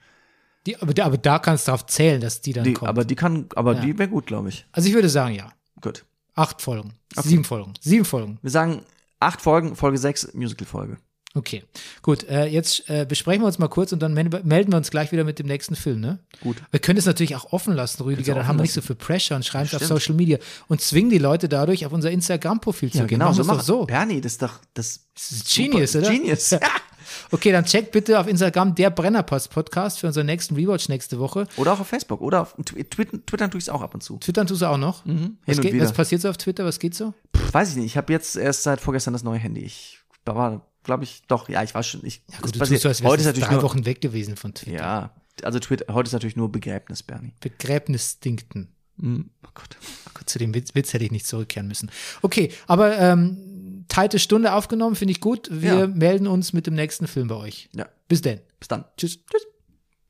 [0.66, 2.90] Die, aber, da- aber da kannst du drauf zählen, dass die dann Die, kommt.
[2.90, 4.66] aber die kann, aber die wäre gut, glaube ich.
[4.74, 5.50] also ich würde sagen, ja.
[5.80, 6.04] Gut.
[6.38, 6.94] Acht Folgen.
[7.22, 7.74] Sieben Folgen.
[7.82, 8.38] Sieben Folgen.
[8.42, 8.84] Wir sagen
[9.20, 10.98] acht Folgen, Folge 6, Musical-Folge.
[11.34, 11.64] Okay.
[12.02, 14.90] Gut, äh, jetzt äh, besprechen wir uns mal kurz und dann mel- melden wir uns
[14.90, 16.18] gleich wieder mit dem nächsten Film, ne?
[16.42, 16.58] Gut.
[16.72, 19.36] Wir können es natürlich auch offen lassen, Rüdiger, dann haben wir nicht so viel Pressure
[19.36, 19.84] und schreiben es auf.
[19.84, 23.20] Social Media und zwingen die Leute dadurch auf unser Instagram-Profil zu gehen.
[23.20, 23.86] Wir es doch so.
[23.86, 26.08] Bernie, das ist doch das Das ist Genius, super.
[26.08, 26.16] oder?
[26.16, 26.52] Genius.
[27.32, 31.48] Okay, dann checkt bitte auf Instagram der Brennerpass-Podcast für unseren nächsten Rewatch nächste Woche.
[31.58, 32.22] Oder auch auf Facebook.
[32.22, 34.18] Oder auf Twi- Twitter, Twittern tue ich es auch ab und zu.
[34.18, 35.04] Twittern tust du auch noch?
[35.04, 36.66] Hin Was, geht, was passiert so auf Twitter?
[36.66, 37.14] Was geht so?
[37.36, 37.86] Pff, weiß ich nicht.
[37.86, 39.62] Ich habe jetzt erst seit vorgestern das neue Handy.
[39.62, 42.06] Ich war, glaube ich, doch, ja, ich war schon.
[42.06, 44.02] Ich, Ja, gut, du passiert- tust so, als heute ist natürlich drei nur, Wochen weg
[44.02, 44.78] gewesen von Twitter.
[44.78, 45.12] Ja,
[45.44, 47.34] also Twitter, heute ist natürlich nur Begräbnis, Bernie.
[47.42, 48.70] Begräbnisdinkten.
[49.00, 49.78] Hm, Oh Gott.
[50.14, 51.90] Gut, zu dem Witz, Witz hätte ich nicht zurückkehren müssen.
[52.22, 53.47] Okay, aber ähm,
[53.88, 55.48] tighte Stunde aufgenommen, finde ich gut.
[55.52, 55.88] Wir Ja.
[55.88, 57.70] melden uns mit dem nächsten Film bei euch.
[57.76, 58.40] Ja, Bis denn.
[58.60, 58.86] bis dann.
[58.98, 59.20] Tschüss.
[59.30, 59.48] Tschüss.